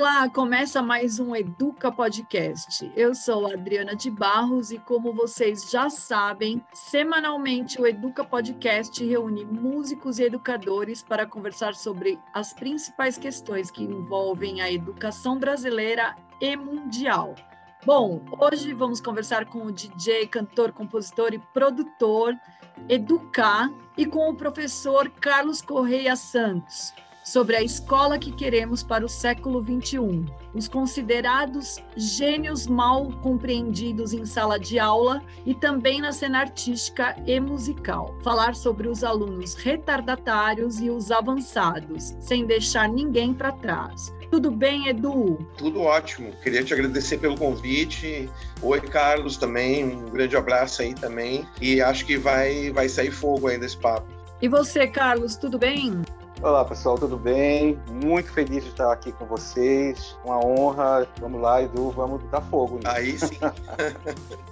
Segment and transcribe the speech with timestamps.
[0.00, 2.88] Olá, começa mais um Educa Podcast.
[2.94, 9.44] Eu sou Adriana de Barros e, como vocês já sabem, semanalmente o Educa Podcast reúne
[9.44, 16.56] músicos e educadores para conversar sobre as principais questões que envolvem a educação brasileira e
[16.56, 17.34] mundial.
[17.84, 22.36] Bom, hoje vamos conversar com o DJ, cantor, compositor e produtor
[22.88, 26.94] Educar e com o professor Carlos Correia Santos
[27.28, 30.24] sobre a escola que queremos para o século XXI,
[30.54, 37.38] os considerados gênios mal compreendidos em sala de aula e também na cena artística e
[37.38, 38.16] musical.
[38.22, 44.10] Falar sobre os alunos retardatários e os avançados, sem deixar ninguém para trás.
[44.30, 45.36] Tudo bem, Edu?
[45.58, 46.32] Tudo ótimo.
[46.42, 48.28] Queria te agradecer pelo convite.
[48.62, 49.84] Oi, Carlos, também.
[49.84, 51.46] Um grande abraço aí também.
[51.60, 54.06] E acho que vai, vai sair fogo aí desse papo.
[54.40, 56.02] E você, Carlos, tudo bem?
[56.40, 57.76] Olá pessoal, tudo bem?
[57.90, 60.16] Muito feliz de estar aqui com vocês.
[60.24, 61.04] Uma honra.
[61.20, 62.76] Vamos lá, Edu, vamos dar fogo.
[62.76, 62.82] Né?
[62.86, 63.38] Aí sim.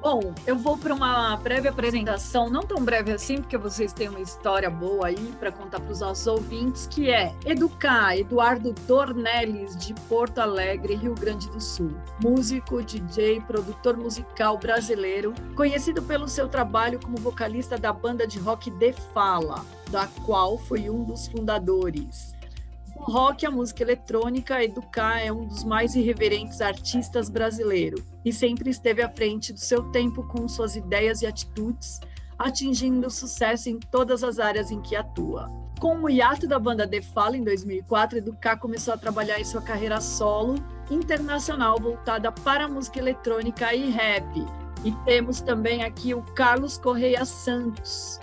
[0.00, 4.20] Bom, eu vou para uma breve apresentação, não tão breve assim, porque vocês têm uma
[4.20, 9.94] história boa aí para contar para os nossos ouvintes, que é Educar Eduardo Dornelles, de
[10.08, 11.90] Porto Alegre, Rio Grande do Sul.
[12.22, 18.70] Músico, DJ, produtor musical brasileiro, conhecido pelo seu trabalho como vocalista da banda de rock
[18.70, 22.37] The Fala, da qual foi um dos fundadores.
[22.98, 28.70] O rock, a música eletrônica, Educar é um dos mais irreverentes artistas brasileiros e sempre
[28.70, 32.00] esteve à frente do seu tempo com suas ideias e atitudes,
[32.36, 35.48] atingindo sucesso em todas as áreas em que atua.
[35.80, 39.62] Com o hiato da banda The Fala em 2004, Educar começou a trabalhar em sua
[39.62, 40.56] carreira solo
[40.90, 44.44] internacional voltada para a música eletrônica e rap.
[44.84, 48.18] E temos também aqui o Carlos Correia Santos,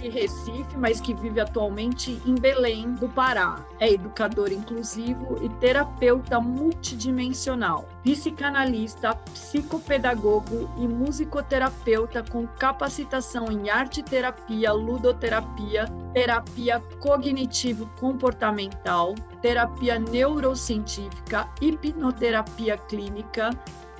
[0.00, 3.66] de Recife, mas que vive atualmente em Belém, do Pará.
[3.80, 14.70] É educador inclusivo e terapeuta multidimensional, psicanalista, psicopedagogo e musicoterapeuta com capacitação em arte terapia,
[14.72, 23.50] ludoterapia, terapia cognitivo-comportamental, terapia neurocientífica, hipnoterapia clínica,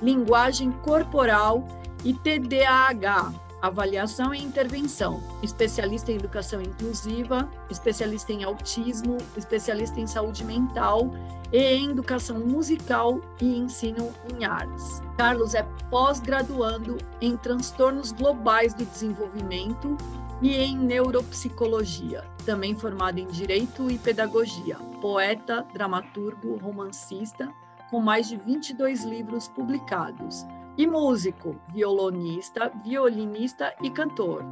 [0.01, 1.67] linguagem corporal
[2.03, 10.43] e TDAH avaliação e intervenção, especialista em educação inclusiva, especialista em autismo, especialista em saúde
[10.43, 11.11] mental
[11.51, 15.01] e em educação musical e ensino em artes.
[15.17, 19.97] Carlos é pós-graduando em transtornos globais do desenvolvimento
[20.41, 27.51] e em neuropsicologia, também formado em direito e pedagogia, poeta, dramaturgo, romancista,
[27.89, 30.45] com mais de 22 livros publicados
[30.79, 34.45] e músico, violonista, violinista e cantor,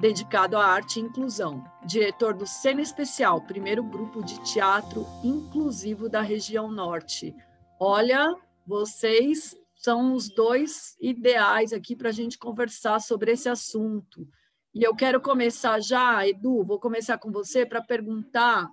[0.00, 6.20] dedicado à arte e inclusão, diretor do Cena Especial, primeiro grupo de teatro inclusivo da
[6.20, 7.34] região norte.
[7.80, 8.32] Olha,
[8.64, 14.24] vocês são os dois ideais aqui para a gente conversar sobre esse assunto.
[14.72, 18.70] E eu quero começar já, Edu, vou começar com você para perguntar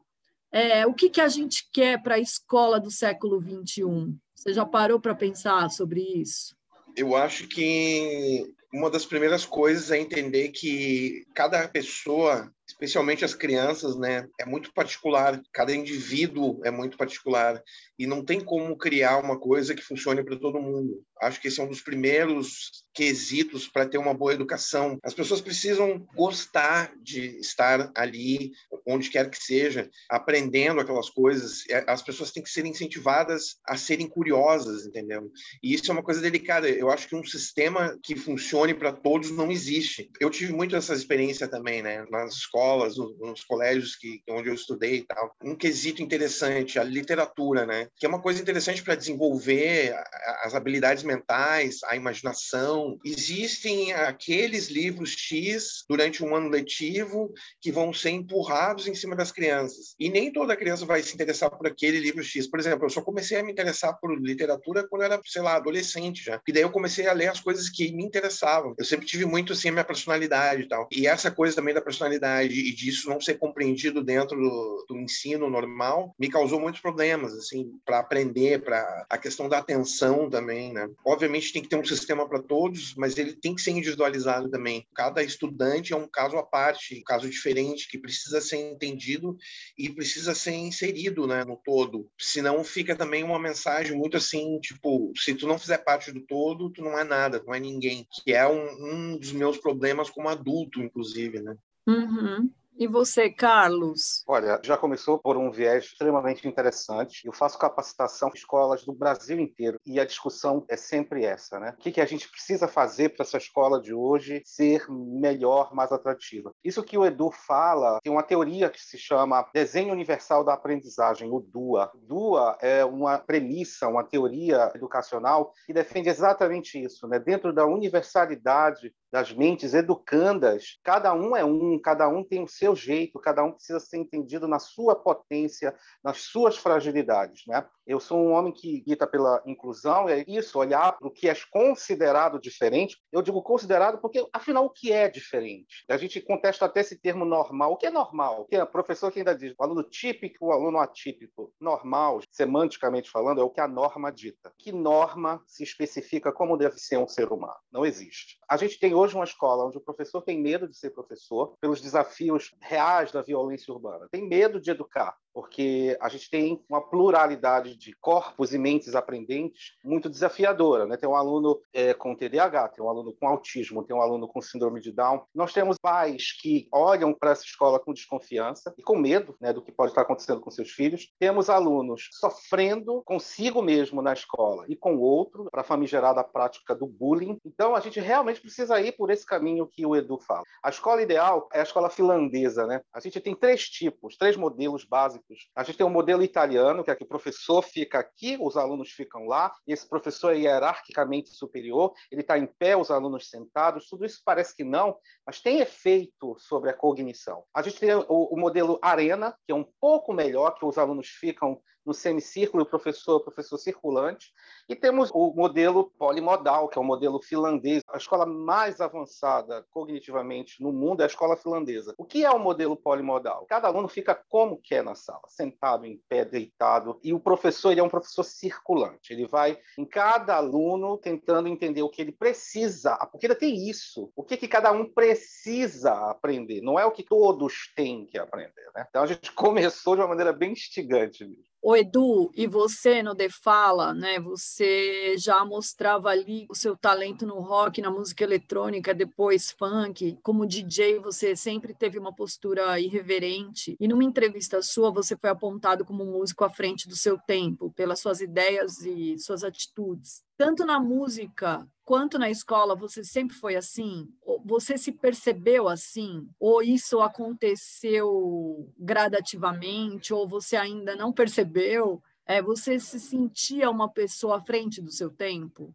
[0.52, 4.16] é, o que, que a gente quer para a escola do século XXI.
[4.36, 6.59] Você já parou para pensar sobre isso?
[6.96, 13.98] Eu acho que uma das primeiras coisas é entender que cada pessoa especialmente as crianças,
[13.98, 14.28] né?
[14.40, 17.62] É muito particular, cada indivíduo é muito particular
[17.98, 21.04] e não tem como criar uma coisa que funcione para todo mundo.
[21.22, 24.98] Acho que esse é um dos primeiros quesitos para ter uma boa educação.
[25.04, 28.52] As pessoas precisam gostar de estar ali,
[28.86, 31.64] onde quer que seja, aprendendo aquelas coisas.
[31.70, 35.32] É, as pessoas têm que ser incentivadas a serem curiosas, entendeu?
[35.64, 36.70] E isso é uma coisa delicada.
[36.70, 40.10] Eu acho que um sistema que funcione para todos não existe.
[40.20, 42.06] Eu tive muito essa experiência também, né?
[42.10, 45.36] Nas escolas nos colégios que onde eu estudei e tal.
[45.44, 47.88] Um quesito interessante, a literatura, né?
[47.98, 49.96] Que é uma coisa interessante para desenvolver
[50.44, 53.00] as habilidades mentais, a imaginação.
[53.04, 59.32] Existem aqueles livros X durante um ano letivo que vão ser empurrados em cima das
[59.32, 59.96] crianças.
[60.00, 62.48] E nem toda criança vai se interessar por aquele livro X.
[62.48, 65.56] Por exemplo, eu só comecei a me interessar por literatura quando eu era, sei lá,
[65.56, 66.40] adolescente já.
[66.48, 68.76] E daí eu comecei a ler as coisas que me interessavam.
[68.78, 70.88] Eu sempre tive muito assim a minha personalidade e tal.
[70.92, 75.50] E essa coisa também da personalidade e disso não ser compreendido dentro do, do ensino
[75.50, 80.90] normal me causou muitos problemas assim para aprender para a questão da atenção também né
[81.06, 84.86] obviamente tem que ter um sistema para todos, mas ele tem que ser individualizado também.
[84.94, 89.38] Cada estudante é um caso à parte, um caso diferente que precisa ser entendido
[89.78, 92.10] e precisa ser inserido, né, no todo.
[92.18, 96.70] Senão fica também uma mensagem muito assim, tipo, se tu não fizer parte do todo,
[96.70, 100.10] tu não é nada, tu não é ninguém, que é um, um dos meus problemas
[100.10, 101.56] como adulto, inclusive, né?
[101.88, 102.52] Uhum.
[102.80, 104.24] E você, Carlos?
[104.26, 107.28] Olha, já começou por um viés extremamente interessante.
[107.28, 111.76] Eu faço capacitação em escolas do Brasil inteiro e a discussão é sempre essa, né?
[111.78, 115.92] O que, que a gente precisa fazer para essa escola de hoje ser melhor, mais
[115.92, 116.54] atrativa?
[116.64, 121.30] Isso que o Edu fala tem uma teoria que se chama Desenho Universal da Aprendizagem,
[121.30, 121.92] o DUA.
[122.08, 127.20] DUA é uma premissa, uma teoria educacional que defende exatamente isso, né?
[127.20, 132.76] Dentro da universalidade das mentes educandas, cada um é um, cada um tem o seu
[132.76, 137.66] jeito, cada um precisa ser entendido na sua potência, nas suas fragilidades, né?
[137.86, 141.34] Eu sou um homem que grita pela inclusão, é isso, olhar para o que é
[141.50, 142.96] considerado diferente.
[143.12, 145.84] Eu digo considerado porque, afinal, o que é diferente?
[145.90, 147.72] A gente contesta até esse termo normal.
[147.72, 148.48] O que é normal?
[148.48, 151.52] O é professor que ainda diz o aluno típico, o aluno atípico.
[151.60, 154.54] Normal, semanticamente falando, é o que a norma dita.
[154.56, 157.58] Que norma se especifica como deve ser um ser humano?
[157.72, 158.38] Não existe.
[158.48, 161.82] A gente tem hoje uma escola onde o professor tem medo de ser professor pelos
[161.82, 164.08] desafios reais da violência urbana.
[164.12, 169.74] Tem medo de educar porque a gente tem uma pluralidade de corpos e mentes aprendentes
[169.84, 170.86] muito desafiadora.
[170.86, 170.98] Né?
[170.98, 174.42] Tem um aluno é, com TDAH, tem um aluno com autismo, tem um aluno com
[174.42, 175.24] síndrome de Down.
[175.34, 179.62] Nós temos pais que olham para essa escola com desconfiança e com medo né, do
[179.62, 181.14] que pode estar acontecendo com seus filhos.
[181.20, 186.76] Temos alunos sofrendo consigo mesmo na escola e com o outro, para a famigerada prática
[186.76, 187.38] do bullying.
[187.46, 190.44] Então, a gente realmente precisa ir por esse caminho que o Edu fala.
[190.64, 192.66] A escola ideal é a escola finlandesa.
[192.66, 192.82] Né?
[192.94, 195.19] A gente tem três tipos, três modelos básicos
[195.56, 198.92] a gente tem um modelo italiano, que é que o professor fica aqui, os alunos
[198.92, 203.88] ficam lá, e esse professor é hierarquicamente superior, ele está em pé, os alunos sentados,
[203.88, 207.44] tudo isso parece que não, mas tem efeito sobre a cognição.
[207.54, 211.08] A gente tem o, o modelo arena, que é um pouco melhor, que os alunos
[211.08, 214.32] ficam no semicírculo, o professor, o professor circulante.
[214.70, 217.82] E temos o modelo polimodal, que é o modelo finlandês.
[217.90, 221.96] A escola mais avançada cognitivamente no mundo é a escola finlandesa.
[221.98, 223.48] O que é o modelo polimodal?
[223.50, 227.80] Cada aluno fica como quer na sala, sentado, em pé, deitado, e o professor ele
[227.82, 229.12] é um professor circulante.
[229.12, 234.12] Ele vai em cada aluno tentando entender o que ele precisa, porque ainda tem isso.
[234.16, 238.70] O que, que cada um precisa aprender, não é o que todos têm que aprender.
[238.76, 238.86] Né?
[238.88, 241.50] Então a gente começou de uma maneira bem instigante mesmo.
[241.62, 244.20] O Edu, e você no The Fala, né?
[244.20, 250.18] Você já mostrava ali o seu talento no rock, na música eletrônica, depois funk.
[250.24, 253.76] Como DJ, você sempre teve uma postura irreverente.
[253.78, 257.74] E numa entrevista sua, você foi apontado como um músico à frente do seu tempo,
[257.76, 263.56] pelas suas ideias e suas atitudes tanto na música quanto na escola, você sempre foi
[263.56, 264.08] assim?
[264.46, 266.30] Você se percebeu assim?
[266.40, 270.14] Ou isso aconteceu gradativamente?
[270.14, 272.00] Ou você ainda não percebeu?
[272.28, 275.74] É, você se sentia uma pessoa à frente do seu tempo?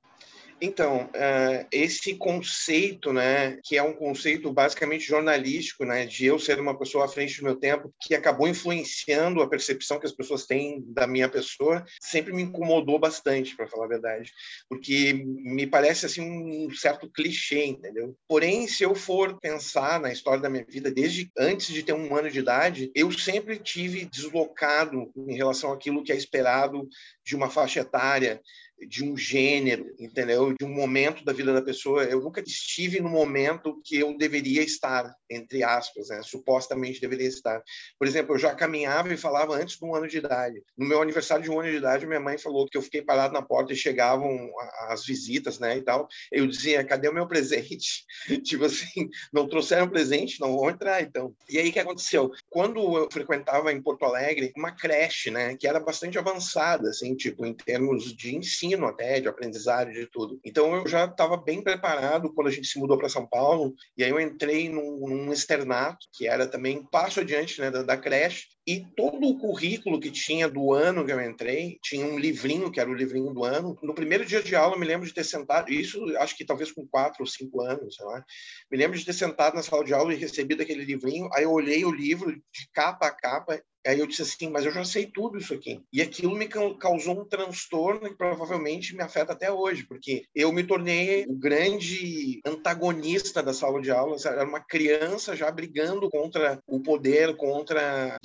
[0.61, 6.59] Então, uh, esse conceito, né, que é um conceito basicamente jornalístico, né, de eu ser
[6.59, 10.47] uma pessoa à frente do meu tempo, que acabou influenciando a percepção que as pessoas
[10.47, 14.33] têm da minha pessoa, sempre me incomodou bastante, para falar a verdade,
[14.69, 18.17] porque me parece assim um certo clichê, entendeu?
[18.29, 22.17] Porém, se eu for pensar na história da minha vida, desde antes de ter um
[22.17, 26.89] ano de idade, eu sempre tive deslocado em relação àquilo que é esperado
[27.25, 28.41] de uma faixa etária,
[28.79, 30.53] de um gênero, entendeu?
[30.53, 32.05] De um momento da vida da pessoa.
[32.05, 36.21] Eu nunca estive no momento que eu deveria estar, entre aspas, né?
[36.23, 37.63] supostamente deveria estar.
[37.99, 40.63] Por exemplo, eu já caminhava e falava antes de um ano de idade.
[40.77, 43.33] No meu aniversário de um ano de idade, minha mãe falou que eu fiquei parado
[43.33, 44.51] na porta e chegavam
[44.89, 46.09] as visitas, né, e tal.
[46.31, 48.05] Eu dizia, cadê o meu presente?
[48.45, 51.35] tipo assim, não trouxeram presente, não vão entrar, então.
[51.49, 52.31] E aí, o que aconteceu?
[52.49, 57.47] Quando eu frequentava em Porto Alegre, uma creche, né, que era bastante avançada, assim, tipo,
[57.47, 60.41] em termos de ensino, ensino até, de aprendizagem, de tudo.
[60.45, 64.03] Então eu já estava bem preparado quando a gente se mudou para São Paulo, e
[64.03, 67.97] aí eu entrei num, num externato, que era também um passo adiante né, da, da
[67.97, 72.71] creche, e todo o currículo que tinha do ano que eu entrei, tinha um livrinho,
[72.71, 73.79] que era o livrinho do ano.
[73.83, 76.73] No primeiro dia de aula, eu me lembro de ter sentado, isso acho que talvez
[76.73, 78.25] com quatro ou cinco anos, sei lá.
[78.71, 81.29] Me lembro de ter sentado na sala de aula e recebido aquele livrinho.
[81.35, 84.73] Aí eu olhei o livro de capa a capa Aí eu disse assim, mas eu
[84.73, 85.83] já sei tudo isso aqui.
[85.93, 90.65] E aquilo me causou um transtorno que provavelmente me afeta até hoje, porque eu me
[90.65, 94.17] tornei o grande antagonista da sala de aula.
[94.25, 98.17] Era uma criança já brigando contra o poder, contra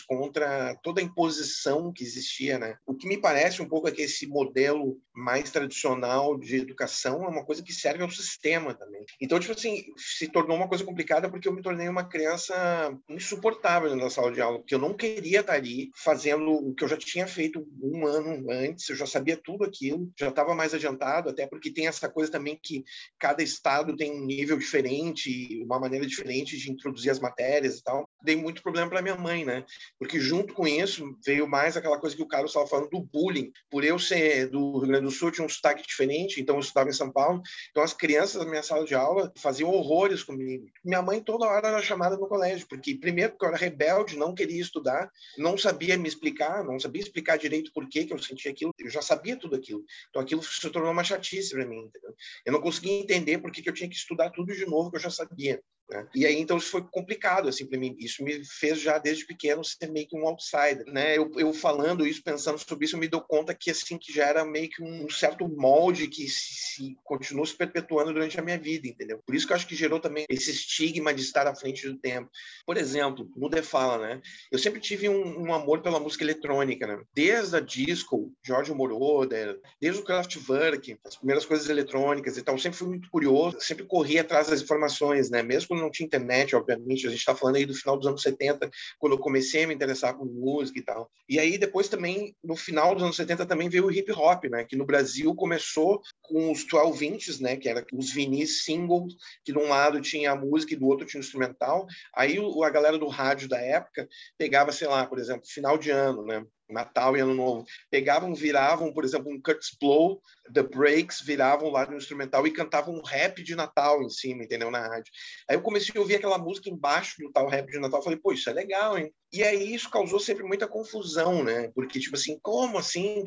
[0.00, 2.76] contra toda a imposição que existia, né?
[2.86, 7.28] O que me parece um pouco é que esse modelo mais tradicional de educação é
[7.28, 9.04] uma coisa que serve ao sistema também.
[9.20, 13.94] Então, tipo assim, se tornou uma coisa complicada porque eu me tornei uma criança insuportável
[13.96, 16.96] na sala de aula, porque eu não queria estar ali fazendo o que eu já
[16.96, 21.46] tinha feito um ano antes, eu já sabia tudo aquilo, já estava mais adiantado, até
[21.46, 22.84] porque tem essa coisa também que
[23.18, 28.08] cada estado tem um nível diferente, uma maneira diferente de introduzir as matérias e tal.
[28.22, 29.64] Dei muito problema para minha mãe, né?
[29.98, 33.50] Porque junto com isso veio mais aquela coisa que o Carlos estava falando do bullying.
[33.68, 36.88] Por eu ser do Rio Grande do Sul, tinha um sotaque diferente, então eu estudava
[36.88, 37.42] em São Paulo.
[37.70, 40.66] Então as crianças da minha sala de aula faziam horrores comigo.
[40.84, 44.34] Minha mãe toda hora era chamada no colégio, porque primeiro porque eu era rebelde, não
[44.34, 48.50] queria estudar, não sabia me explicar, não sabia explicar direito por que que eu sentia
[48.50, 48.72] aquilo.
[48.78, 49.84] Eu já sabia tudo aquilo.
[50.10, 52.14] Então aquilo se tornou uma chatice para mim, entendeu?
[52.44, 55.00] Eu não conseguia entender por que eu tinha que estudar tudo de novo que eu
[55.00, 55.62] já sabia.
[55.90, 56.06] Né?
[56.14, 57.96] E aí, então, isso foi complicado, assim, para mim.
[57.98, 61.16] Isso me fez já, desde pequeno, ser meio que um outsider, né?
[61.16, 64.26] Eu, eu falando isso, pensando sobre isso, eu me dou conta que, assim, que já
[64.26, 68.58] era meio que um certo molde que se, se continuou se perpetuando durante a minha
[68.58, 69.20] vida, entendeu?
[69.24, 71.96] Por isso que eu acho que gerou também esse estigma de estar à frente do
[71.98, 72.30] tempo.
[72.66, 74.20] Por exemplo, no The Fala, né?
[74.52, 77.00] Eu sempre tive um, um amor pela música eletrônica, né?
[77.14, 82.58] Desde a disco, George Moroder, desde o Kraftwerk, as primeiras coisas eletrônicas e tal, eu
[82.60, 85.42] sempre fui muito curioso, sempre corri atrás das informações, né?
[85.42, 88.70] Mesmo não tinha internet, obviamente, a gente está falando aí do final dos anos 70,
[88.98, 91.10] quando eu comecei a me interessar por música e tal.
[91.28, 94.64] E aí depois também, no final dos anos 70 também veio o hip hop, né,
[94.64, 99.52] que no Brasil começou com os 12 inches, né, que era os vinis singles, que
[99.52, 101.86] de um lado tinha a música e do outro tinha o instrumental.
[102.14, 106.24] Aí a galera do rádio da época pegava, sei lá, por exemplo, final de ano,
[106.24, 110.20] né, Natal e Ano Novo, pegavam, viravam, por exemplo, um Kurt's Blow,
[110.52, 114.70] The Breaks, viravam lá no instrumental e cantavam um rap de Natal em cima, entendeu?
[114.70, 115.12] Na rádio.
[115.48, 118.32] Aí eu comecei a ouvir aquela música embaixo do tal rap de Natal, falei, pô,
[118.32, 119.12] isso é legal, hein?
[119.30, 121.68] E aí isso causou sempre muita confusão, né?
[121.74, 123.22] Porque, tipo assim, como assim?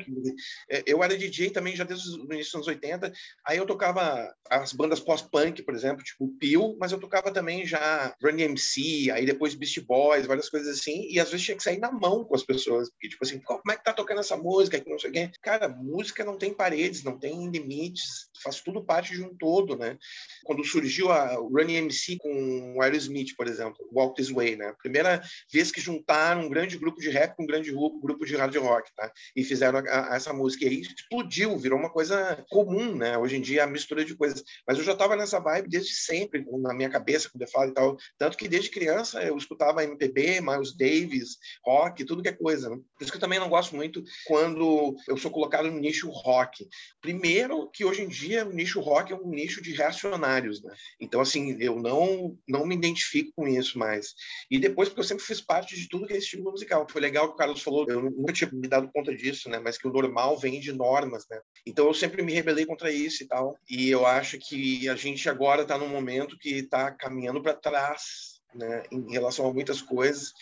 [0.68, 3.12] É, eu era DJ também já desde o início dos anos 80,
[3.46, 8.14] aí eu tocava as bandas pós-punk, por exemplo, tipo Peel, mas eu tocava também já
[8.20, 11.78] Run MC, aí depois Beast Boys, várias coisas assim, e às vezes tinha que sair
[11.78, 14.80] na mão com as pessoas, porque, tipo assim, como é que tá tocando essa música?
[14.80, 15.12] Que não sei.
[15.40, 19.98] Cara, música não tem paredes, não tem limites, faz tudo parte de um todo, né?
[20.44, 24.74] Quando surgiu a Run MC com o Aerosmith, por exemplo, Walk This Way, né?
[24.80, 25.22] Primeira
[25.52, 28.90] vez que juntaram um grande grupo de rap com um grande grupo de hard rock,
[28.96, 29.10] tá?
[29.36, 30.64] E fizeram a, a, essa música.
[30.64, 33.16] E aí explodiu, virou uma coisa comum, né?
[33.16, 34.42] Hoje em dia, a mistura de coisas.
[34.66, 37.74] Mas eu já estava nessa vibe desde sempre, na minha cabeça, quando eu falo e
[37.74, 37.96] tal.
[38.18, 42.70] Tanto que desde criança eu escutava MPB, Miles Davis, rock, tudo que é coisa.
[42.70, 42.76] Né?
[42.76, 46.68] Por isso que também não gosto muito quando eu sou colocado no nicho rock.
[47.00, 50.74] Primeiro, que hoje em dia o nicho rock é um nicho de reacionários, né?
[51.00, 54.12] Então, assim, eu não, não me identifico com isso mais.
[54.50, 56.84] E depois, porque eu sempre fiz parte de tudo que é estilo musical.
[56.90, 59.60] Foi legal que o Carlos falou, eu nunca tinha me dado conta disso, né?
[59.60, 61.40] Mas que o normal vem de normas, né?
[61.64, 63.56] Então eu sempre me rebelei contra isso e tal.
[63.70, 68.40] E eu acho que a gente agora está num momento que está caminhando para trás,
[68.52, 68.82] né?
[68.90, 70.32] Em relação a muitas coisas.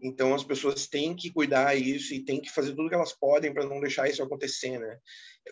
[0.00, 3.52] Então as pessoas têm que cuidar disso e têm que fazer tudo que elas podem
[3.52, 4.98] para não deixar isso acontecer, né?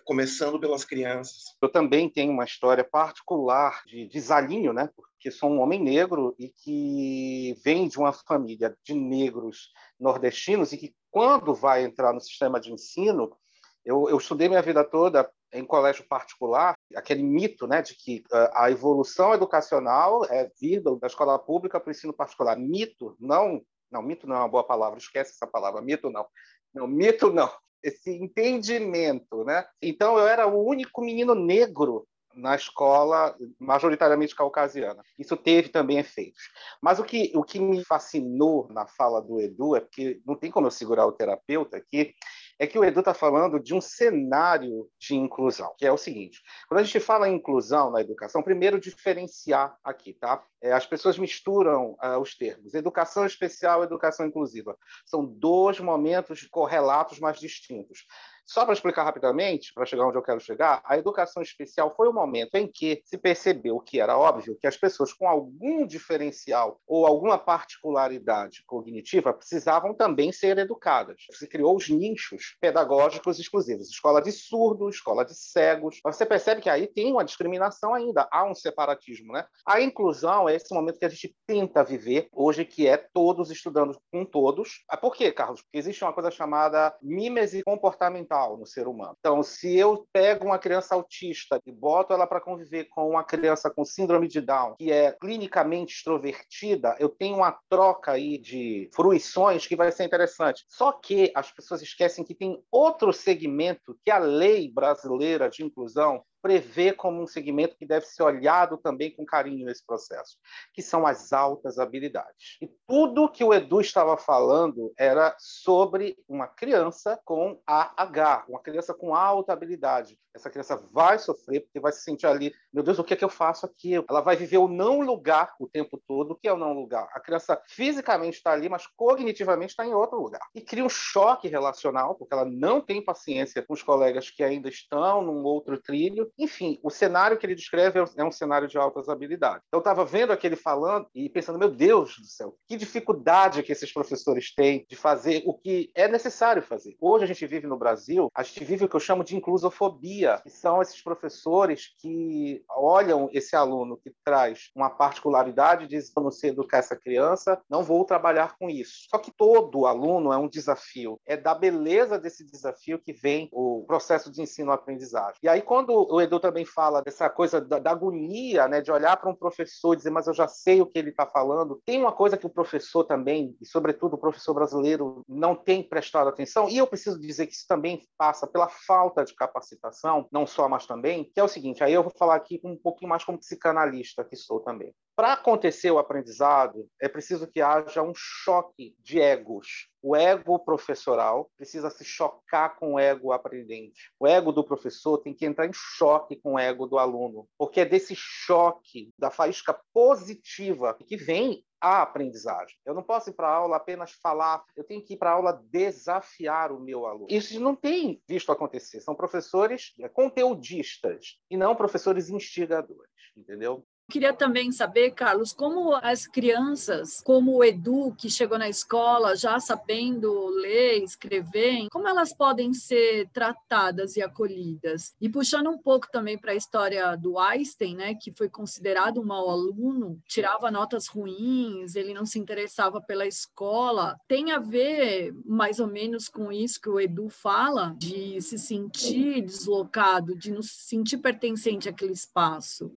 [0.05, 1.43] Começando pelas crianças.
[1.61, 4.89] Eu também tenho uma história particular de desalinho, né?
[5.27, 10.79] que sou um homem negro e que vem de uma família de negros nordestinos e
[10.79, 13.37] que, quando vai entrar no sistema de ensino,
[13.85, 18.51] eu, eu estudei minha vida toda em colégio particular, aquele mito né, de que uh,
[18.55, 22.57] a evolução educacional é vir da escola pública para o ensino particular.
[22.57, 26.27] Mito, não, não, mito não é uma boa palavra, esquece essa palavra, mito não.
[26.75, 27.51] Não, mito não.
[27.83, 29.65] Esse entendimento, né?
[29.81, 35.03] Então eu era o único menino negro na escola majoritariamente caucasiana.
[35.19, 36.43] Isso teve também efeitos.
[36.83, 40.51] Mas o que, o que me fascinou na fala do Edu é porque não tem
[40.51, 42.15] como eu segurar o terapeuta aqui,
[42.59, 46.43] é que o Edu está falando de um cenário de inclusão, que é o seguinte:
[46.69, 50.43] quando a gente fala em inclusão na educação, primeiro diferenciar aqui, tá?
[50.63, 52.75] É, as pessoas misturam uh, os termos.
[52.75, 54.77] Educação especial, educação inclusiva.
[55.05, 58.07] São dois momentos correlatos, mas distintos.
[58.47, 62.13] Só para explicar rapidamente, para chegar onde eu quero chegar, a educação especial foi o
[62.13, 67.05] momento em que se percebeu que era óbvio que as pessoas com algum diferencial ou
[67.05, 71.17] alguma particularidade cognitiva precisavam também ser educadas.
[71.33, 75.99] Se criou os nichos pedagógicos exclusivos, escola de surdos, escola de cegos.
[76.05, 79.45] Você percebe que aí tem uma discriminação ainda, há um separatismo, né?
[79.67, 83.99] A inclusão é esse momento que a gente tenta viver hoje, que é todos estudando
[84.13, 84.85] com todos.
[84.89, 85.63] Ah, por quê, Carlos?
[85.63, 89.17] Porque existe uma coisa chamada mímese comportamental no ser humano.
[89.19, 93.71] Então, se eu pego uma criança autista e boto ela para conviver com uma criança
[93.71, 99.67] com síndrome de Down, que é clinicamente extrovertida, eu tenho uma troca aí de fruições
[99.67, 100.65] que vai ser interessante.
[100.69, 106.23] Só que as pessoas esquecem que tem outro segmento que a lei brasileira de inclusão
[106.47, 110.39] prevê como um segmento que deve ser olhado também com carinho nesse processo,
[110.73, 112.57] que são as altas habilidades.
[112.63, 118.95] E tudo que o Edu estava falando era sobre uma criança com AH, uma criança
[118.95, 120.17] com alta habilidade.
[120.37, 123.25] Essa criança vai sofrer porque vai se sentir ali, meu Deus, o que é que
[123.25, 123.95] eu faço aqui?
[123.95, 126.33] Ela vai viver o não lugar o tempo todo.
[126.33, 127.09] O que é o não lugar?
[127.15, 130.43] A criança fisicamente está ali, mas cognitivamente está em outro lugar.
[130.55, 134.69] E cria um choque relacional, porque ela não tem paciência com os colegas que ainda
[134.69, 139.09] estão num outro trilho enfim, o cenário que ele descreve é um cenário de altas
[139.09, 139.63] habilidades.
[139.67, 143.73] Então, eu estava vendo aquele falando e pensando, meu Deus do céu, que dificuldade que
[143.73, 146.97] esses professores têm de fazer o que é necessário fazer.
[147.01, 150.41] Hoje a gente vive no Brasil, a gente vive o que eu chamo de inclusofobia,
[150.43, 156.23] que são esses professores que olham esse aluno que traz uma particularidade e dizem, eu
[156.23, 159.07] não sei educar essa criança, não vou trabalhar com isso.
[159.11, 161.21] Só que todo aluno é um desafio.
[161.27, 165.39] É da beleza desse desafio que vem o processo de ensino-aprendizagem.
[165.43, 169.17] E aí, quando o Edu também fala dessa coisa da, da agonia, né, de olhar
[169.17, 171.81] para um professor e dizer, mas eu já sei o que ele está falando.
[171.85, 176.29] Tem uma coisa que o professor também, e sobretudo o professor brasileiro, não tem prestado
[176.29, 180.69] atenção, e eu preciso dizer que isso também passa pela falta de capacitação, não só,
[180.69, 183.39] mas também, que é o seguinte, aí eu vou falar aqui um pouquinho mais como
[183.39, 184.95] psicanalista que sou também.
[185.17, 189.89] Para acontecer o aprendizado, é preciso que haja um choque de egos.
[190.03, 194.13] O ego professoral precisa se chocar com o ego aprendente.
[194.21, 197.81] O ego do professor tem que entrar em choque com o ego do aluno, porque
[197.81, 202.77] é desse choque, da faísca positiva, que vem a aprendizagem.
[202.85, 205.35] Eu não posso ir para a aula apenas falar, eu tenho que ir para a
[205.35, 207.29] aula desafiar o meu aluno.
[207.31, 209.01] Isso não tem visto acontecer.
[209.01, 213.83] São professores conteudistas e não professores instigadores, entendeu?
[214.09, 219.59] Queria também saber, Carlos, como as crianças, como o Edu, que chegou na escola já
[219.59, 225.13] sabendo ler, escrever, como elas podem ser tratadas e acolhidas?
[225.21, 229.25] E puxando um pouco também para a história do Einstein, né, que foi considerado um
[229.25, 235.81] mau aluno, tirava notas ruins, ele não se interessava pela escola, tem a ver mais
[235.81, 240.87] ou menos com isso que o Edu fala, de se sentir deslocado, de não se
[240.87, 242.93] sentir pertencente àquele espaço.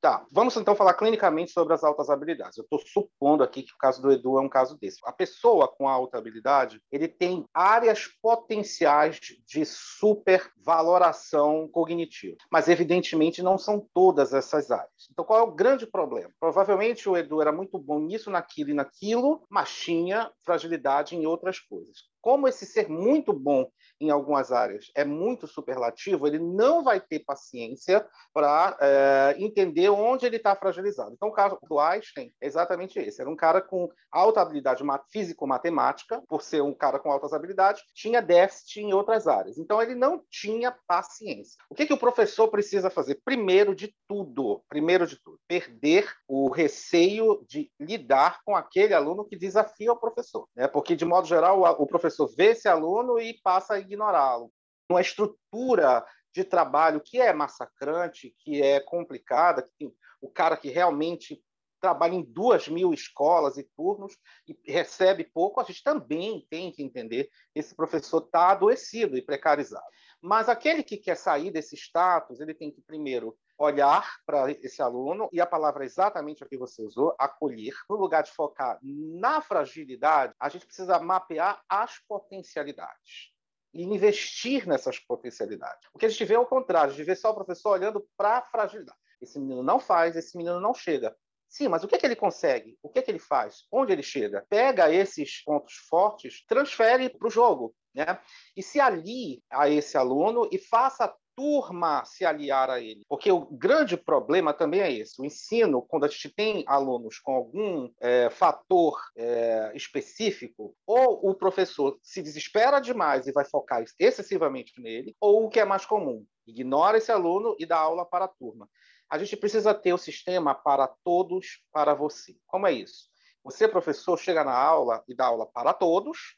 [0.00, 2.56] Tá, vamos então falar clinicamente sobre as altas habilidades.
[2.56, 5.00] Eu estou supondo aqui que o caso do Edu é um caso desse.
[5.04, 13.58] A pessoa com alta habilidade, ele tem áreas potenciais de supervaloração cognitiva, mas evidentemente não
[13.58, 15.08] são todas essas áreas.
[15.10, 16.30] Então, qual é o grande problema?
[16.38, 21.58] Provavelmente o Edu era muito bom nisso, naquilo e naquilo, mas tinha fragilidade em outras
[21.58, 22.04] coisas.
[22.20, 23.68] Como esse ser muito bom
[24.00, 30.26] em algumas áreas é muito superlativo, ele não vai ter paciência para é, entender onde
[30.26, 31.12] ele está fragilizado.
[31.12, 33.20] Então, o caso do Einstein é exatamente esse.
[33.20, 38.22] Era um cara com alta habilidade físico-matemática, por ser um cara com altas habilidades, tinha
[38.22, 39.58] déficit em outras áreas.
[39.58, 41.56] Então, ele não tinha paciência.
[41.68, 43.20] O que, que o professor precisa fazer?
[43.24, 49.36] Primeiro de tudo, primeiro de tudo, perder o receio de lidar com aquele aluno que
[49.36, 50.48] desafia o professor.
[50.54, 50.68] Né?
[50.68, 54.52] Porque, de modo geral, o professor vê esse aluno e passa a ignorá-lo.
[54.90, 61.42] Uma estrutura de trabalho que é massacrante, que é complicada, que o cara que realmente
[61.80, 66.82] trabalha em duas mil escolas e turnos e recebe pouco, a gente também tem que
[66.82, 69.84] entender esse professor está adoecido e precarizado.
[70.20, 75.28] Mas aquele que quer sair desse status, ele tem que primeiro olhar para esse aluno,
[75.32, 77.74] e a palavra exatamente a que você usou, acolher.
[77.88, 83.32] No lugar de focar na fragilidade, a gente precisa mapear as potencialidades
[83.78, 85.88] e investir nessas potencialidades.
[85.94, 88.04] O que a gente vê é o contrário, a gente vê só o professor olhando
[88.16, 88.98] para a fragilidade.
[89.22, 91.16] Esse menino não faz, esse menino não chega.
[91.48, 92.76] Sim, mas o que, é que ele consegue?
[92.82, 93.66] O que, é que ele faz?
[93.72, 94.44] Onde ele chega?
[94.50, 97.74] Pega esses pontos fortes, transfere para o jogo.
[97.94, 98.20] Né?
[98.56, 103.04] E se alie a esse aluno e faça turma se aliar a ele.
[103.08, 107.32] Porque o grande problema também é esse: o ensino, quando a gente tem alunos com
[107.32, 114.80] algum é, fator é, específico, ou o professor se desespera demais e vai focar excessivamente
[114.80, 118.28] nele, ou o que é mais comum, ignora esse aluno e dá aula para a
[118.28, 118.68] turma.
[119.08, 122.36] A gente precisa ter o sistema para todos, para você.
[122.48, 123.08] Como é isso?
[123.44, 126.36] Você, professor, chega na aula e dá aula para todos,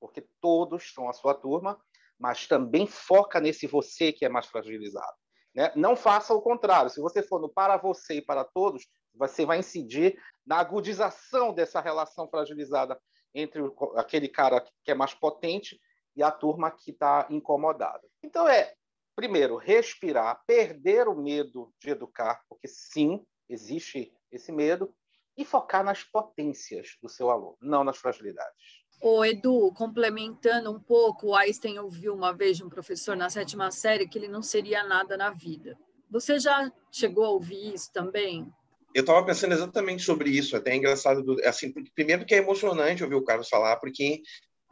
[0.00, 1.78] porque todos são a sua turma,
[2.18, 5.16] mas também foca nesse você que é mais fragilizado.
[5.54, 5.72] Né?
[5.74, 6.90] Não faça o contrário.
[6.90, 11.80] Se você for no para você e para todos, você vai incidir na agudização dessa
[11.80, 13.00] relação fragilizada
[13.34, 13.62] entre
[13.96, 15.80] aquele cara que é mais potente
[16.14, 18.02] e a turma que está incomodada.
[18.22, 18.74] Então é,
[19.14, 24.94] primeiro, respirar, perder o medo de educar, porque sim, existe esse medo,
[25.36, 28.85] e focar nas potências do seu aluno, não nas fragilidades.
[29.08, 33.70] O Edu, complementando um pouco, o Einstein ouviu uma vez de um professor na sétima
[33.70, 35.78] série que ele não seria nada na vida.
[36.10, 38.52] Você já chegou a ouvir isso também?
[38.92, 43.14] Eu estava pensando exatamente sobre isso, até é engraçado, assim, primeiro que é emocionante ouvir
[43.14, 44.22] o Carlos falar, porque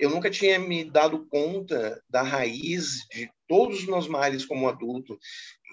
[0.01, 5.17] eu nunca tinha me dado conta da raiz de todos os meus males como adulto,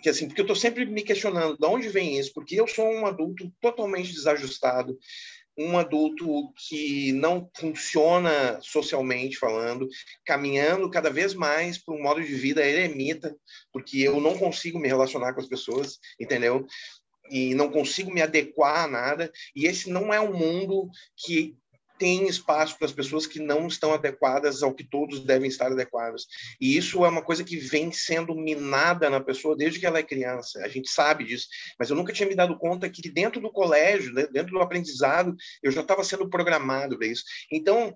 [0.03, 2.85] que assim, porque eu estou sempre me questionando de onde vem isso, porque eu sou
[2.85, 4.99] um adulto totalmente desajustado,
[5.67, 9.87] um adulto que não funciona socialmente falando,
[10.25, 13.35] caminhando cada vez mais para um modo de vida eremita,
[13.71, 16.65] porque eu não consigo me relacionar com as pessoas, entendeu?
[17.29, 21.55] E não consigo me adequar a nada, e esse não é um mundo que
[22.01, 26.25] tem espaço para as pessoas que não estão adequadas ao que todos devem estar adequados.
[26.59, 30.03] E isso é uma coisa que vem sendo minada na pessoa desde que ela é
[30.03, 30.65] criança.
[30.65, 34.11] A gente sabe disso, mas eu nunca tinha me dado conta que dentro do colégio,
[34.13, 37.23] né, dentro do aprendizado, eu já estava sendo programado para isso.
[37.51, 37.95] Então,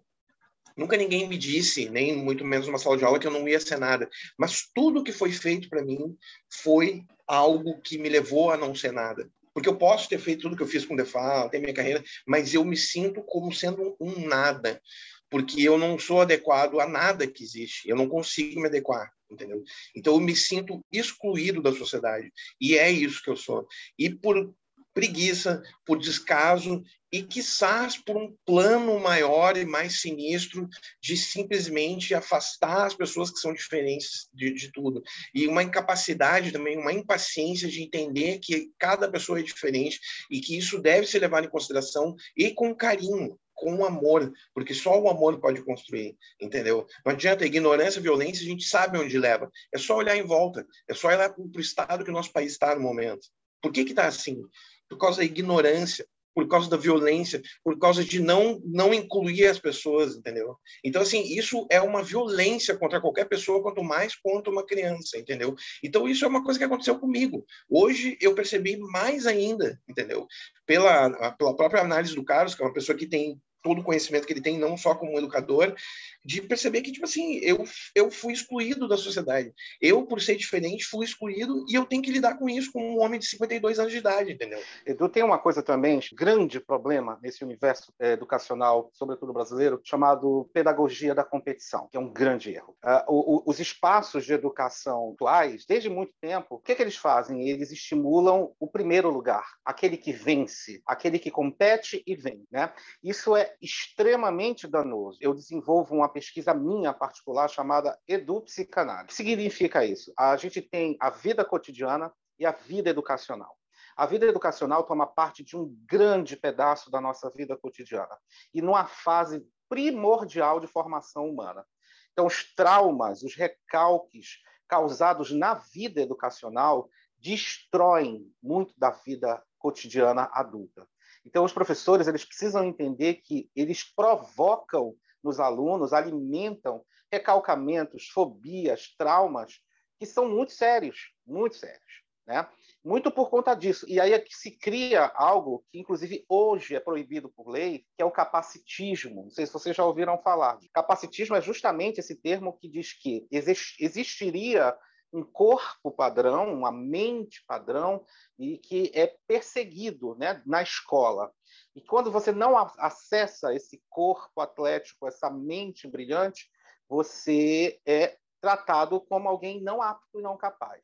[0.78, 3.62] Nunca ninguém me disse, nem muito menos numa sala de aula, que eu não ia
[3.62, 4.10] ser nada.
[4.38, 6.18] Mas tudo que foi feito para mim
[6.50, 9.30] foi algo que me levou a não ser nada.
[9.56, 12.04] Porque eu posso ter feito tudo que eu fiz com o Defal, ter minha carreira,
[12.28, 14.82] mas eu me sinto como sendo um nada,
[15.30, 17.88] porque eu não sou adequado a nada que existe.
[17.88, 19.64] Eu não consigo me adequar, entendeu?
[19.96, 22.34] Então eu me sinto excluído da sociedade.
[22.60, 23.66] E é isso que eu sou.
[23.98, 24.54] E por
[24.96, 26.82] preguiça, por descaso
[27.12, 30.68] e, quizás, por um plano maior e mais sinistro
[31.02, 35.04] de simplesmente afastar as pessoas que são diferentes de, de, tudo.
[35.34, 40.00] E uma incapacidade também, uma impaciência de entender que cada pessoa é diferente
[40.32, 44.98] e que isso deve ser levado em consideração e com carinho, com amor, porque só
[45.00, 46.88] o amor pode construir, entendeu?
[47.06, 49.52] Não adianta ignorância, violência, a gente sabe onde leva.
[49.74, 52.54] É só olhar em volta, é só olhar para o estado que o nosso país
[52.54, 53.28] está no momento.
[53.62, 54.44] Por que está assim?
[54.90, 59.58] Por causa da ignorância, por causa da violência, por causa de não não incluir as
[59.58, 60.58] pessoas, entendeu?
[60.84, 65.56] Então assim, isso é uma violência contra qualquer pessoa, quanto mais contra uma criança, entendeu?
[65.82, 67.46] Então isso é uma coisa que aconteceu comigo.
[67.70, 70.28] Hoje eu percebi mais ainda, entendeu?
[70.66, 74.28] Pela pela própria análise do Carlos, que é uma pessoa que tem todo o conhecimento
[74.28, 75.76] que ele tem, não só como educador,
[76.24, 77.64] de perceber que, tipo assim, eu,
[77.96, 79.52] eu fui excluído da sociedade.
[79.82, 83.02] Eu, por ser diferente, fui excluído e eu tenho que lidar com isso como um
[83.02, 84.62] homem de 52 anos de idade, entendeu?
[84.86, 91.16] Edu, tem uma coisa também, grande problema nesse universo é, educacional, sobretudo brasileiro, chamado pedagogia
[91.16, 92.76] da competição, que é um grande erro.
[93.10, 97.50] Uh, os espaços de educação atuais, desde muito tempo, o que, que eles fazem?
[97.50, 102.72] Eles estimulam o primeiro lugar, aquele que vence, aquele que compete e vem, né?
[103.04, 105.18] Isso é extremamente danoso.
[105.22, 109.06] Eu desenvolvo uma pesquisa minha particular chamada Edupsicanálise.
[109.06, 110.14] O que significa isso?
[110.18, 113.58] A gente tem a vida cotidiana e a vida educacional.
[113.96, 118.18] A vida educacional toma parte de um grande pedaço da nossa vida cotidiana
[118.54, 121.66] e numa fase primordial de formação humana.
[122.12, 130.88] Então, os traumas, os recalques causados na vida educacional destroem muito da vida cotidiana adulta.
[131.26, 139.60] Então, os professores eles precisam entender que eles provocam nos alunos, alimentam recalcamentos, fobias, traumas,
[140.00, 142.06] que são muito sérios, muito sérios.
[142.28, 142.48] Né?
[142.84, 143.86] Muito por conta disso.
[143.88, 148.02] E aí é que se cria algo que, inclusive, hoje é proibido por lei, que
[148.02, 149.24] é o capacitismo.
[149.24, 150.58] Não sei se vocês já ouviram falar.
[150.74, 154.76] Capacitismo é justamente esse termo que diz que existiria
[155.12, 158.06] um corpo padrão, uma mente padrão,
[158.38, 161.32] e que é perseguido né, na escola.
[161.76, 166.50] E quando você não acessa esse corpo atlético, essa mente brilhante,
[166.88, 170.82] você é tratado como alguém não apto e não capaz.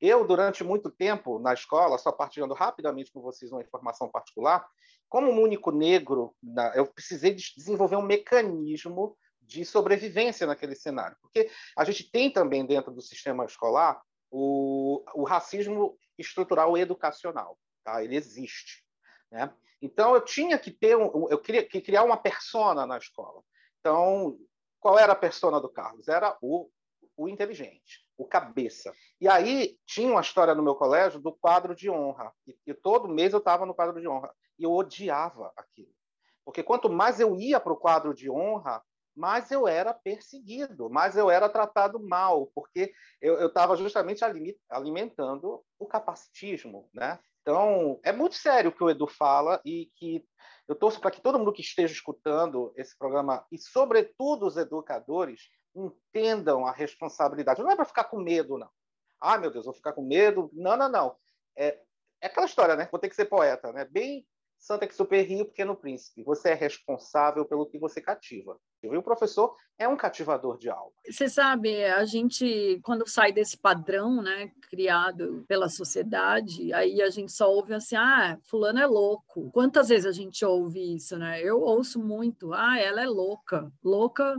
[0.00, 4.66] Eu, durante muito tempo na escola, só partilhando rapidamente com vocês uma informação particular,
[5.08, 6.34] como um único negro,
[6.74, 11.16] eu precisei desenvolver um mecanismo de sobrevivência naquele cenário.
[11.22, 17.58] Porque a gente tem também dentro do sistema escolar o, o racismo estrutural educacional.
[17.84, 18.02] Tá?
[18.02, 18.84] Ele existe.
[19.30, 19.52] Né?
[19.80, 23.42] Então, eu tinha que ter, um, eu queria que criar uma persona na escola.
[23.80, 24.38] Então,
[24.80, 26.08] qual era a persona do Carlos?
[26.08, 26.68] Era o,
[27.16, 28.92] o inteligente, o cabeça.
[29.20, 32.32] E aí tinha uma história no meu colégio do quadro de honra.
[32.46, 34.34] E, e todo mês eu estava no quadro de honra.
[34.58, 35.94] E eu odiava aquilo.
[36.44, 38.82] Porque quanto mais eu ia para o quadro de honra,
[39.16, 44.22] mais eu era perseguido, mais eu era tratado mal, porque eu estava justamente
[44.68, 47.18] alimentando o capacitismo, né?
[47.40, 50.24] Então, é muito sério o que o Edu fala e que
[50.68, 55.48] eu torço para que todo mundo que esteja escutando esse programa, e sobretudo os educadores,
[55.74, 57.62] entendam a responsabilidade.
[57.62, 58.68] Não é para ficar com medo, não.
[59.20, 60.50] Ah, meu Deus, vou ficar com medo.
[60.52, 61.16] Não, não, não.
[61.56, 61.78] É,
[62.20, 62.88] é aquela história, né?
[62.90, 63.84] Vou ter que ser poeta, né?
[63.84, 64.26] Bem
[64.58, 66.22] Santa Exupéry, o Pequeno Príncipe.
[66.22, 68.58] Você é responsável pelo que você cativa.
[68.82, 70.92] E o professor é um cativador de alma.
[71.08, 77.32] Você sabe, a gente, quando sai desse padrão, né, criado pela sociedade, aí a gente
[77.32, 79.50] só ouve assim, ah, fulano é louco.
[79.52, 81.40] Quantas vezes a gente ouve isso, né?
[81.42, 83.70] Eu ouço muito, ah, ela é louca.
[83.82, 84.36] Louca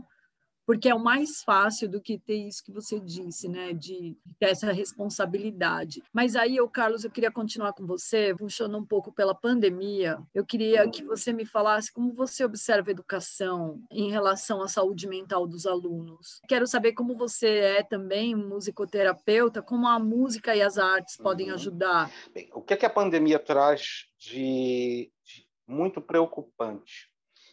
[0.68, 4.50] porque é o mais fácil do que ter isso que você disse, né, de ter
[4.50, 6.04] essa responsabilidade.
[6.12, 10.20] Mas aí, eu, Carlos, eu queria continuar com você, puxando um pouco pela pandemia.
[10.36, 15.08] Eu queria que você me falasse como você observa a educação em relação à saúde
[15.08, 16.42] mental dos alunos.
[16.50, 21.54] Quero saber como você é também musicoterapeuta, como a música e as artes podem uhum.
[21.54, 22.12] ajudar.
[22.34, 27.10] Bem, o que, é que a pandemia traz de, de muito preocupante?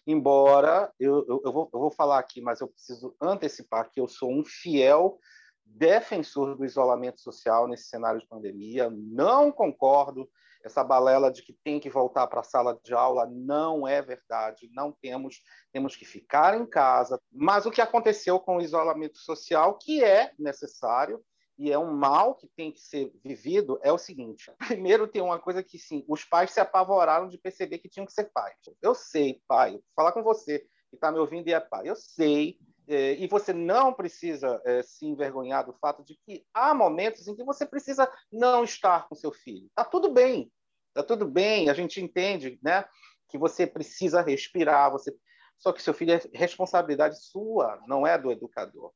[0.07, 4.09] Embora eu, eu, eu, vou, eu vou falar aqui, mas eu preciso antecipar que eu
[4.09, 5.19] sou um fiel
[5.65, 8.91] defensor do isolamento social nesse cenário de pandemia.
[8.91, 10.29] Não concordo
[10.65, 14.71] essa balela de que tem que voltar para a sala de aula não é verdade.
[14.73, 17.21] Não temos, temos que ficar em casa.
[17.31, 21.23] Mas o que aconteceu com o isolamento social, que é necessário,
[21.57, 25.39] e é um mal que tem que ser vivido, é o seguinte: primeiro, tem uma
[25.39, 28.57] coisa que, sim, os pais se apavoraram de perceber que tinham que ser pais.
[28.83, 32.59] Eu sei, pai, falar com você que está me ouvindo e é pai, eu sei.
[32.87, 37.35] É, e você não precisa é, se envergonhar do fato de que há momentos em
[37.35, 39.71] que você precisa não estar com seu filho.
[39.75, 40.53] Tá tudo bem,
[40.93, 41.71] tá tudo bem.
[41.71, 42.85] A gente entende, né,
[43.31, 44.93] que você precisa respirar.
[44.93, 45.17] Você,
[45.59, 48.93] só que seu filho é responsabilidade sua, não é do educador.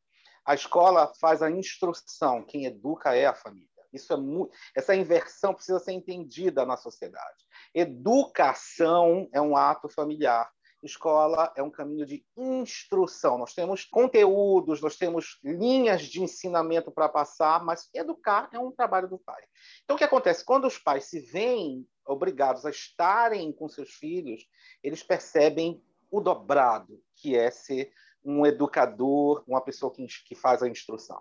[0.48, 3.68] A escola faz a instrução, quem educa é a família.
[3.92, 7.36] Isso é muito, essa inversão precisa ser entendida na sociedade.
[7.74, 10.50] Educação é um ato familiar.
[10.82, 13.36] Escola é um caminho de instrução.
[13.36, 19.06] Nós temos conteúdos, nós temos linhas de ensinamento para passar, mas educar é um trabalho
[19.06, 19.42] do pai.
[19.84, 20.46] Então, o que acontece?
[20.46, 24.48] Quando os pais se veem obrigados a estarem com seus filhos,
[24.82, 27.92] eles percebem o dobrado, que é ser
[28.24, 31.20] um educador, uma pessoa que, que faz a instrução.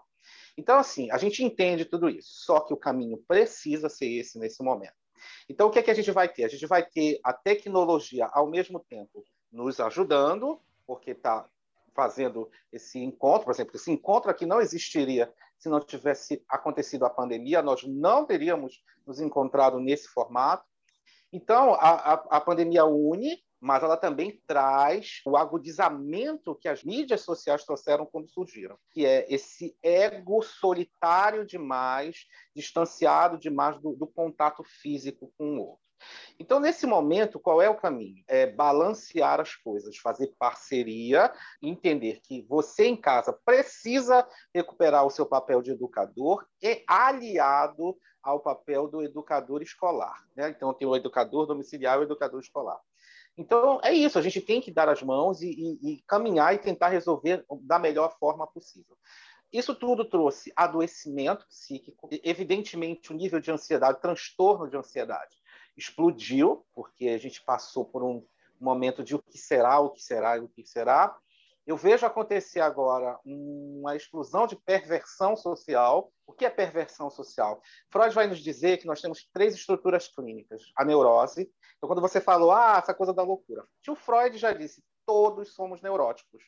[0.57, 4.63] Então, assim, a gente entende tudo isso, só que o caminho precisa ser esse nesse
[4.63, 4.95] momento.
[5.49, 6.43] Então, o que, é que a gente vai ter?
[6.43, 11.47] A gente vai ter a tecnologia, ao mesmo tempo, nos ajudando, porque está
[11.95, 17.09] fazendo esse encontro, por exemplo, esse encontro aqui não existiria se não tivesse acontecido a
[17.09, 20.63] pandemia, nós não teríamos nos encontrado nesse formato.
[21.33, 27.21] Então, a, a, a pandemia une mas ela também traz o agudizamento que as mídias
[27.21, 34.63] sociais trouxeram quando surgiram, que é esse ego solitário demais, distanciado demais do, do contato
[34.63, 35.87] físico com o outro.
[36.39, 38.23] Então, nesse momento, qual é o caminho?
[38.27, 45.25] É balancear as coisas, fazer parceria, entender que você em casa precisa recuperar o seu
[45.25, 50.23] papel de educador e aliado ao papel do educador escolar.
[50.35, 50.49] Né?
[50.49, 52.79] Então, tem o educador domiciliar e o educador escolar.
[53.37, 56.57] Então, é isso, a gente tem que dar as mãos e, e, e caminhar e
[56.57, 58.97] tentar resolver da melhor forma possível.
[59.53, 65.37] Isso tudo trouxe adoecimento psíquico, evidentemente o nível de ansiedade, transtorno de ansiedade
[65.77, 68.25] explodiu, porque a gente passou por um
[68.59, 71.15] momento de o que será, o que será, o que será.
[71.67, 76.09] Eu vejo acontecer agora uma explosão de perversão social.
[76.25, 77.61] O que é perversão social?
[77.89, 82.19] Freud vai nos dizer que nós temos três estruturas clínicas: a neurose, então, quando você
[82.19, 86.43] falou, ah, essa coisa da loucura, tio Freud já disse, todos somos neuróticos.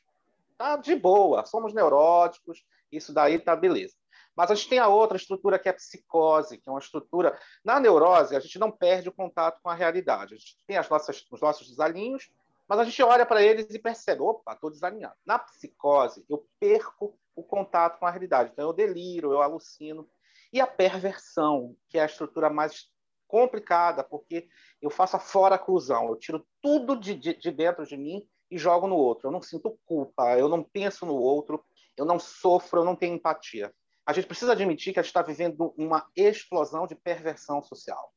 [0.58, 3.96] Tá de boa, somos neuróticos, isso daí tá beleza.
[4.36, 7.38] Mas a gente tem a outra estrutura que é a psicose, que é uma estrutura.
[7.64, 10.34] Na neurose, a gente não perde o contato com a realidade.
[10.34, 12.32] A gente tem as nossas, os nossos desalinhos,
[12.70, 15.16] mas a gente olha para eles e percebe: opa, estou desalinhado.
[15.26, 18.52] Na psicose, eu perco o contato com a realidade.
[18.54, 20.08] Então, eu deliro, eu alucino.
[20.54, 22.88] E a perversão, que é a estrutura mais
[23.28, 24.48] complicada, porque
[24.82, 28.88] eu faço a fora-clusão, eu tiro tudo de, de, de, dentro de mim e jogo
[28.88, 29.28] no outro.
[29.28, 31.64] Eu não sinto culpa, eu não penso no outro,
[31.98, 33.74] eu não sofro, eu não tenho empatia.
[34.06, 38.12] a gente precisa admitir que a gente está vivendo uma explosão de perversão social.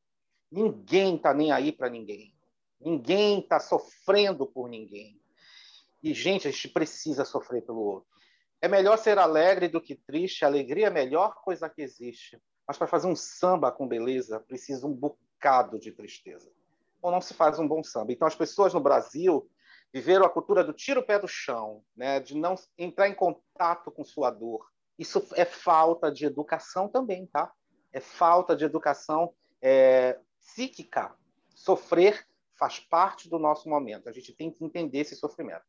[0.51, 2.35] Ninguém está nem aí para ninguém.
[2.85, 5.21] Ninguém está sofrendo por ninguém.
[6.03, 8.11] E, gente, a gente precisa sofrer pelo outro.
[8.61, 10.45] É melhor ser alegre do que triste.
[10.45, 12.40] A alegria é a melhor coisa que existe.
[12.66, 16.51] Mas para fazer um samba com beleza, precisa um bocado de tristeza.
[17.01, 18.12] Ou não se faz um bom samba.
[18.12, 19.49] Então, as pessoas no Brasil
[19.92, 22.18] viveram a cultura do tiro o pé do chão, né?
[22.18, 24.71] de não entrar em contato com sua dor.
[24.99, 27.53] Isso é falta de educação também, tá?
[27.92, 31.14] É falta de educação é, psíquica.
[31.55, 32.27] Sofrer
[32.62, 34.09] faz parte do nosso momento.
[34.09, 35.64] A gente tem que entender esse sofrimento.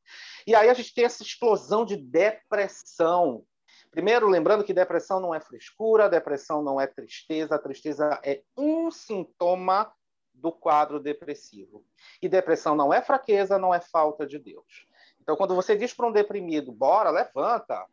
[0.45, 3.43] E aí a gente tem essa explosão de depressão.
[3.89, 8.91] Primeiro, lembrando que depressão não é frescura, depressão não é tristeza, a tristeza é um
[8.91, 9.91] sintoma
[10.35, 11.83] do quadro depressivo.
[12.21, 14.87] E depressão não é fraqueza, não é falta de Deus.
[15.19, 17.87] Então, quando você diz para um deprimido, bora, levanta,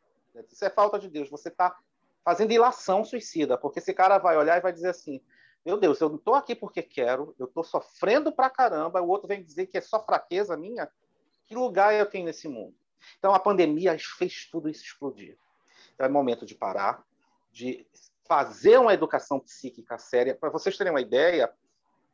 [0.51, 1.75] isso é falta de Deus, você está
[2.23, 5.23] fazendo ilação suicida, porque esse cara vai olhar e vai dizer assim:
[5.65, 9.29] meu Deus, eu não estou aqui porque quero, eu estou sofrendo pra caramba, o outro
[9.29, 10.91] vem dizer que é só fraqueza minha.
[11.47, 12.75] Que lugar eu tenho nesse mundo?
[13.19, 15.37] Então a pandemia fez tudo isso explodir.
[15.95, 17.05] Então é momento de parar,
[17.53, 17.87] de
[18.27, 20.35] fazer uma educação psíquica séria.
[20.35, 21.53] Para vocês terem uma ideia,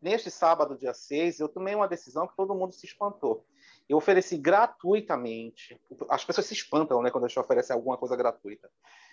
[0.01, 3.45] neste sábado, dia 6, eu tomei uma decisão que todo mundo se espantou.
[3.89, 8.69] Eu ofereci gratuitamente, as pessoas se espantam né, quando a gente oferece alguma coisa gratuita,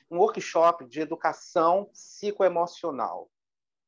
[0.10, 3.30] um workshop de educação psicoemocional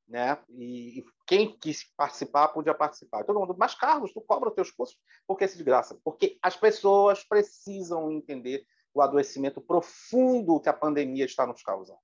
[0.07, 0.37] né?
[0.49, 3.23] E, e, quem quis participar podia participar.
[3.23, 5.99] Todo mundo, mas Carlos, tu cobra os teus cursos por que esse de graça?
[6.03, 11.99] Porque as pessoas precisam entender o adoecimento profundo que a pandemia está nos causando.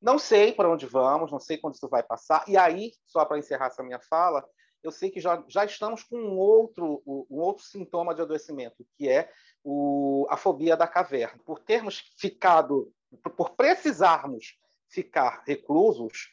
[0.00, 2.42] Não sei para onde vamos, não sei quando isso vai passar.
[2.48, 4.42] E aí, só para encerrar essa minha fala,
[4.82, 9.08] eu sei que já, já estamos com um outro, um outro sintoma de adoecimento, que
[9.08, 9.30] é
[9.62, 11.42] o, a fobia da caverna.
[11.44, 12.90] Por termos ficado,
[13.36, 16.32] por precisarmos ficar reclusos,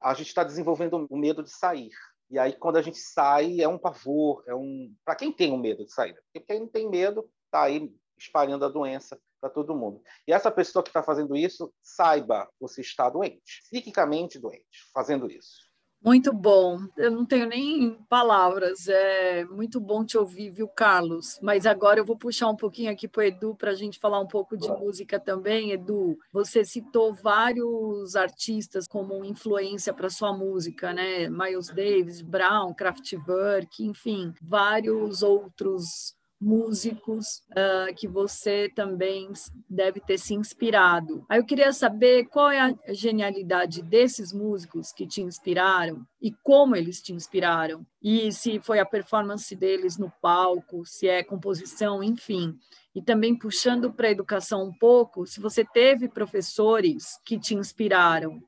[0.00, 1.90] a gente está desenvolvendo o medo de sair.
[2.28, 4.92] E aí, quando a gente sai, é um pavor, é um.
[5.04, 7.92] Para quem tem o um medo de sair, porque quem não tem medo está aí
[8.18, 10.02] espalhando a doença para todo mundo.
[10.26, 15.65] E essa pessoa que está fazendo isso, saiba, você está doente, psiquicamente doente, fazendo isso.
[16.02, 16.78] Muito bom.
[16.96, 18.86] Eu não tenho nem palavras.
[18.88, 21.38] É muito bom te ouvir, viu, Carlos?
[21.42, 24.20] Mas agora eu vou puxar um pouquinho aqui para o Edu para a gente falar
[24.20, 25.72] um pouco de música também.
[25.72, 31.28] Edu, você citou vários artistas como influência para sua música, né?
[31.28, 39.30] Miles Davis, Brown, Kraftwerk, enfim, vários outros músicos uh, que você também
[39.68, 41.24] deve ter se inspirado.
[41.28, 46.76] Aí eu queria saber qual é a genialidade desses músicos que te inspiraram e como
[46.76, 47.86] eles te inspiraram.
[48.02, 52.54] E se foi a performance deles no palco, se é composição, enfim.
[52.94, 58.42] E também puxando para a educação um pouco, se você teve professores que te inspiraram,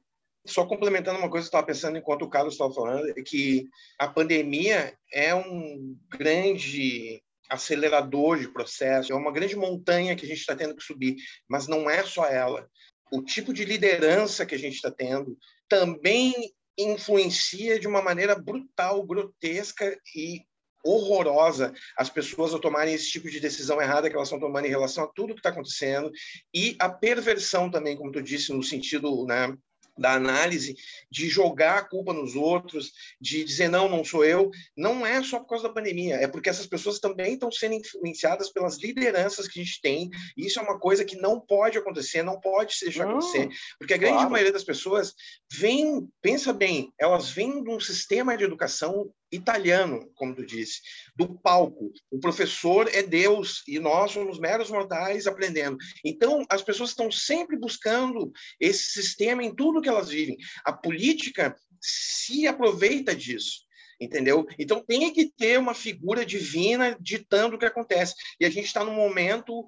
[0.46, 3.68] só complementando uma coisa que eu estava pensando enquanto o Carlos estava falando, é que
[3.98, 10.40] a pandemia é um grande acelerador de processo, é uma grande montanha que a gente
[10.40, 11.16] está tendo que subir,
[11.48, 12.68] mas não é só ela.
[13.10, 15.36] O tipo de liderança que a gente está tendo
[15.68, 16.34] também
[16.76, 20.42] influencia de uma maneira brutal, grotesca e
[20.84, 24.70] horrorosa as pessoas a tomarem esse tipo de decisão errada que elas estão tomando em
[24.70, 26.10] relação a tudo que está acontecendo
[26.54, 29.54] e a perversão também, como tu disse, no sentido né,
[29.98, 30.76] da análise,
[31.10, 35.40] de jogar a culpa nos outros, de dizer não, não sou eu, não é só
[35.40, 39.60] por causa da pandemia, é porque essas pessoas também estão sendo influenciadas pelas lideranças que
[39.60, 42.84] a gente tem, e isso é uma coisa que não pode acontecer, não pode se
[42.84, 44.30] deixar acontecer, porque a grande claro.
[44.30, 45.14] maioria das pessoas
[45.52, 50.80] vem, pensa bem, elas vêm de um sistema de educação italiano, como tu disse,
[51.16, 51.92] do palco.
[52.10, 55.76] O professor é Deus e nós somos meros mortais aprendendo.
[56.04, 60.36] Então, as pessoas estão sempre buscando esse sistema em tudo que elas vivem.
[60.64, 63.68] A política se aproveita disso
[64.00, 64.46] entendeu?
[64.58, 68.14] Então tem que ter uma figura divina ditando o que acontece.
[68.38, 69.66] E a gente está num momento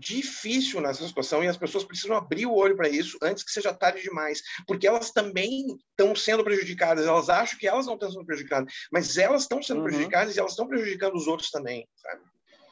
[0.00, 3.74] difícil nessa situação e as pessoas precisam abrir o olho para isso antes que seja
[3.74, 8.24] tarde demais, porque elas também estão sendo prejudicadas, elas acham que elas não estão sendo
[8.24, 9.84] prejudicadas, mas elas estão sendo uhum.
[9.84, 12.22] prejudicadas e elas estão prejudicando os outros também, sabe?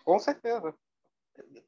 [0.04, 0.74] Com certeza.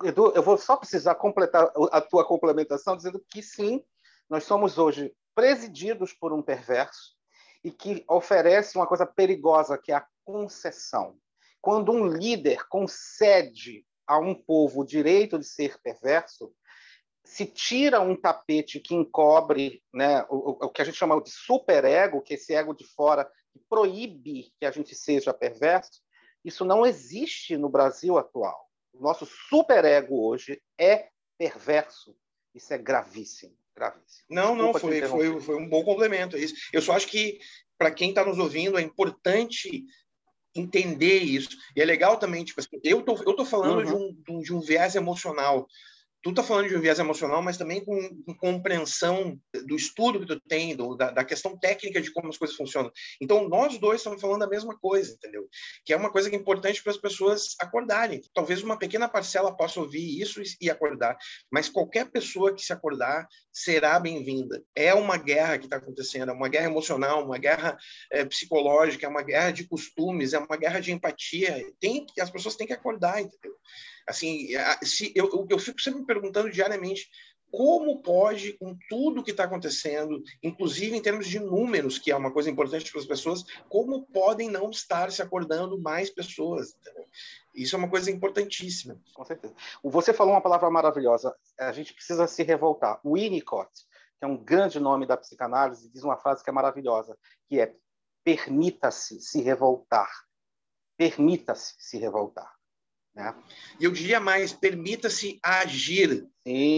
[0.03, 3.85] Edu, eu vou só precisar completar a tua complementação dizendo que sim,
[4.31, 7.15] nós somos hoje presididos por um perverso
[7.63, 11.19] e que oferece uma coisa perigosa que é a concessão.
[11.61, 16.53] Quando um líder concede a um povo o direito de ser perverso,
[17.25, 22.21] se tira um tapete que encobre né, o, o, que a gente chama de superego,
[22.21, 26.03] que é esse ego de fora que proíbe que a gente seja perverso,
[26.45, 28.69] isso não existe no Brasil atual.
[28.93, 32.17] O nosso superego hoje é perverso.
[32.53, 33.57] Isso é gravíssimo.
[33.77, 34.27] gravíssimo.
[34.29, 36.37] Não, não, foi, foi, foi um bom complemento.
[36.37, 36.57] É isso.
[36.73, 37.39] Eu só acho que,
[37.79, 39.85] para quem está nos ouvindo, é importante
[40.55, 41.51] entender isso.
[41.77, 44.15] E é legal também, tipo assim, eu tô, eu tô falando uhum.
[44.15, 45.67] de, um, de um viés emocional
[46.23, 50.27] tu tá falando de um viés emocional, mas também com, com compreensão do estudo que
[50.27, 52.91] tu tem, do, da, da, questão técnica de como as coisas funcionam.
[53.21, 55.49] Então, nós dois estamos falando a mesma coisa, entendeu?
[55.85, 58.21] Que é uma coisa que é importante para as pessoas acordarem.
[58.35, 61.17] Talvez uma pequena parcela possa ouvir isso e, e acordar,
[61.51, 64.63] mas qualquer pessoa que se acordar será bem-vinda.
[64.75, 67.77] É uma guerra que está acontecendo, é uma guerra emocional, uma guerra
[68.13, 71.65] é, psicológica, é uma guerra de costumes, é uma guerra de empatia.
[71.81, 73.55] Tem, as pessoas têm que acordar, entendeu?
[74.11, 74.49] Assim,
[74.83, 77.09] se, eu, eu fico sempre me perguntando diariamente
[77.51, 82.31] como pode, com tudo que está acontecendo, inclusive em termos de números, que é uma
[82.31, 86.77] coisa importante para as pessoas, como podem não estar se acordando mais pessoas?
[87.55, 89.01] Isso é uma coisa importantíssima.
[89.13, 89.55] Com certeza.
[89.83, 91.35] Você falou uma palavra maravilhosa.
[91.59, 93.01] A gente precisa se revoltar.
[93.03, 93.71] O Winnicott,
[94.19, 97.75] que é um grande nome da psicanálise, diz uma frase que é maravilhosa, que é
[98.23, 100.11] permita-se se revoltar.
[100.97, 102.60] Permita-se se revoltar.
[103.21, 103.35] Né?
[103.79, 106.27] E eu diria mais, permita-se agir.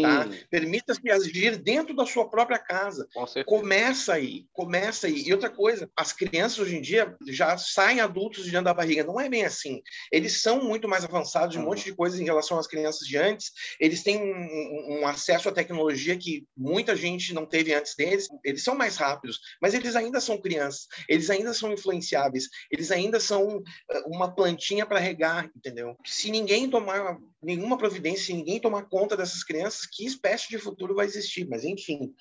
[0.03, 0.29] Tá?
[0.51, 3.07] Permita-se agir dentro da sua própria casa.
[3.45, 5.23] Começa aí, começa aí.
[5.23, 9.05] E outra coisa, as crianças hoje em dia já saem adultos de dentro da barriga.
[9.05, 9.81] Não é bem assim.
[10.11, 11.69] Eles são muito mais avançados de um uhum.
[11.69, 13.53] monte de coisas em relação às crianças de antes.
[13.79, 18.29] Eles têm um, um, acesso à tecnologia que muita gente não teve antes deles.
[18.45, 20.87] Eles são mais rápidos, mas eles ainda são crianças.
[21.09, 22.49] Eles ainda são influenciáveis.
[22.71, 25.97] Eles ainda são eh, uma plantinha para regar, entendeu?
[26.05, 31.07] Se ninguém tomar nenhuma providência, ninguém tomar conta dessas crianças, que espécie de futuro vai
[31.07, 31.47] existir?
[31.49, 32.15] Mas, enfim,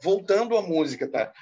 [0.00, 1.32] voltando à música, tá?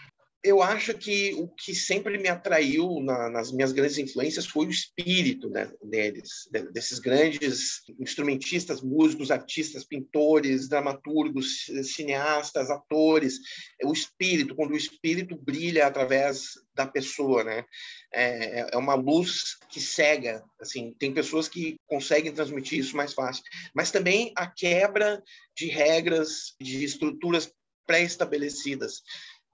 [0.43, 4.71] Eu acho que o que sempre me atraiu na, nas minhas grandes influências foi o
[4.71, 13.39] espírito né, deles, desses grandes instrumentistas, músicos, artistas, pintores, dramaturgos, cineastas, atores.
[13.85, 17.65] O espírito, quando o espírito brilha através da pessoa, né?
[18.11, 20.95] É, é uma luz que cega, assim.
[20.99, 23.43] Tem pessoas que conseguem transmitir isso mais fácil,
[23.75, 25.23] mas também a quebra
[25.55, 27.53] de regras, de estruturas
[27.87, 29.03] pré-estabelecidas.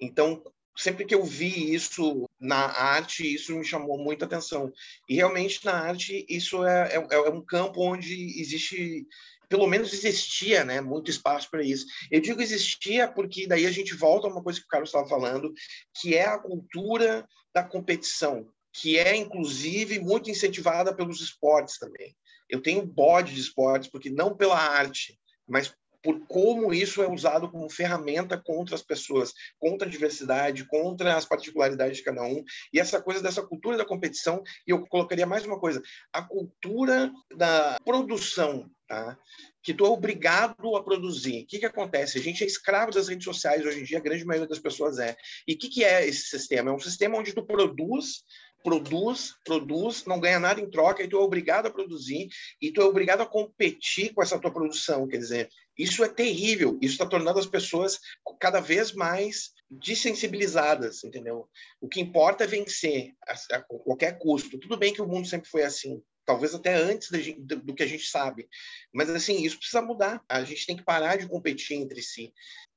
[0.00, 0.42] Então,
[0.76, 4.72] sempre que eu vi isso na arte, isso me chamou muita atenção.
[5.08, 9.06] E realmente na arte isso é, é, é um campo onde existe
[9.48, 11.86] pelo menos existia, né, muito espaço para isso.
[12.10, 15.08] Eu digo existia porque daí a gente volta a uma coisa que o Carlos estava
[15.08, 15.52] falando,
[16.00, 17.24] que é a cultura
[17.54, 22.14] da competição, que é inclusive muito incentivada pelos esportes também.
[22.48, 25.72] Eu tenho bode de esportes porque não pela arte, mas
[26.06, 31.24] por como isso é usado como ferramenta contra as pessoas, contra a diversidade, contra as
[31.24, 32.44] particularidades de cada um.
[32.72, 35.82] E essa coisa dessa cultura da competição, e eu colocaria mais uma coisa,
[36.12, 39.18] a cultura da produção, tá?
[39.64, 41.42] que tu é obrigado a produzir.
[41.42, 42.18] O que, que acontece?
[42.18, 45.00] A gente é escravo das redes sociais hoje em dia, a grande maioria das pessoas
[45.00, 45.16] é.
[45.44, 46.70] E o que, que é esse sistema?
[46.70, 48.22] É um sistema onde tu produz
[48.66, 52.28] produz, produz, não ganha nada em troca, e tu é obrigado a produzir,
[52.60, 55.06] e tu é obrigado a competir com essa tua produção.
[55.06, 55.48] Quer dizer,
[55.78, 58.00] isso é terrível, isso está tornando as pessoas
[58.40, 61.48] cada vez mais desensibilizadas, entendeu?
[61.80, 64.58] O que importa é vencer a, a qualquer custo.
[64.58, 67.08] Tudo bem que o mundo sempre foi assim, talvez até antes
[67.38, 68.48] do que a gente sabe.
[68.92, 70.20] Mas, assim, isso precisa mudar.
[70.28, 72.34] A gente tem que parar de competir entre si.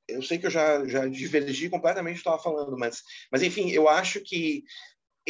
[0.07, 3.71] Eu sei que eu já, já divergi completamente do que estava falando, mas, mas, enfim,
[3.71, 4.63] eu acho que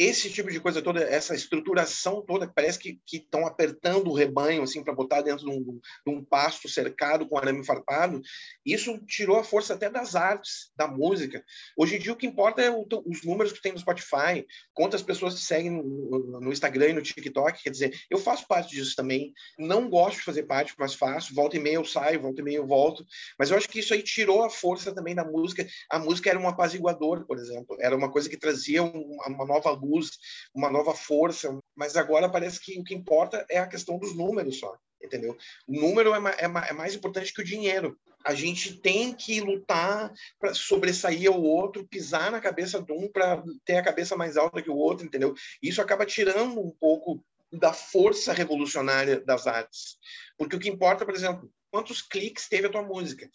[0.02, 4.82] esse tipo de coisa toda, essa estruturação toda, parece que estão apertando o rebanho assim
[4.82, 8.22] para botar dentro de um, de um, pasto cercado com arame farpado,
[8.64, 11.44] isso tirou a força até das artes, da música.
[11.76, 15.02] Hoje em dia o que importa é o, os números que tem no Spotify, quantas
[15.02, 18.96] pessoas te seguem no, no, Instagram e no TikTok, quer dizer, eu faço parte disso
[18.96, 22.44] também, não gosto de fazer parte, mas faço, volta e meia eu saio, volta e
[22.44, 23.04] meia eu volto,
[23.38, 26.38] mas eu acho que isso aí tirou a força também da música, a música era
[26.38, 30.10] um apaziguador, por exemplo, era uma coisa que trazia uma, uma nova luz luz,
[30.54, 34.58] uma nova força, mas agora parece que o que importa é a questão dos números
[34.58, 35.36] só, entendeu?
[35.66, 37.98] O número é, é, é mais importante que o dinheiro.
[38.24, 43.42] A gente tem que lutar para sobressair o outro, pisar na cabeça de um para
[43.64, 45.34] ter a cabeça mais alta que o outro, entendeu?
[45.62, 49.98] Isso acaba tirando um pouco da força revolucionária das artes.
[50.36, 53.28] Porque o que importa, por exemplo, quantos cliques teve a tua música?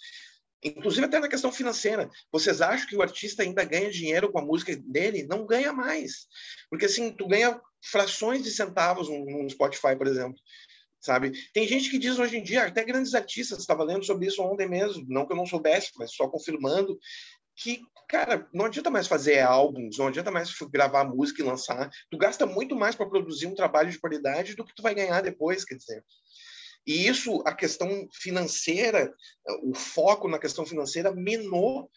[0.63, 2.09] Inclusive até na questão financeira.
[2.31, 5.27] Vocês acham que o artista ainda ganha dinheiro com a música dele?
[5.27, 6.27] Não ganha mais.
[6.69, 10.39] Porque assim, tu ganha frações de centavos no Spotify, por exemplo.
[10.99, 11.33] Sabe?
[11.53, 14.67] Tem gente que diz hoje em dia, até grandes artistas, estava lendo sobre isso ontem
[14.67, 16.97] mesmo, não que eu não soubesse, mas só confirmando,
[17.55, 17.79] que,
[18.09, 21.89] cara, não adianta mais fazer álbuns, não adianta mais gravar música e lançar.
[22.09, 25.21] Tu gasta muito mais para produzir um trabalho de qualidade do que tu vai ganhar
[25.21, 26.03] depois, quer dizer.
[26.85, 29.11] E isso, a questão financeira,
[29.63, 31.89] o foco na questão financeira minou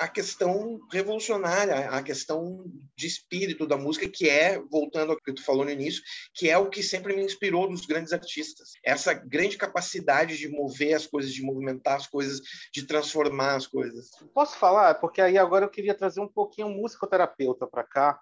[0.00, 2.64] a questão revolucionária, a questão
[2.96, 6.02] de espírito da música, que é, voltando ao que tu falou no início,
[6.34, 8.70] que é o que sempre me inspirou dos grandes artistas.
[8.82, 12.40] Essa grande capacidade de mover as coisas, de movimentar as coisas,
[12.72, 14.08] de transformar as coisas.
[14.32, 14.94] Posso falar?
[14.94, 18.18] Porque aí agora eu queria trazer um pouquinho musicoterapeuta para cá,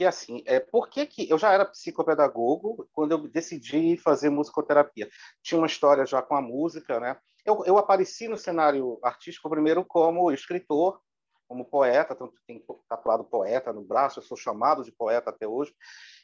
[0.00, 5.10] que assim, é, por que, que eu já era psicopedagogo quando eu decidi fazer musicoterapia?
[5.42, 7.18] Tinha uma história já com a música, né?
[7.44, 10.98] Eu, eu apareci no cenário artístico primeiro como escritor,
[11.46, 15.74] como poeta, tanto tem tatuado poeta no braço, eu sou chamado de poeta até hoje,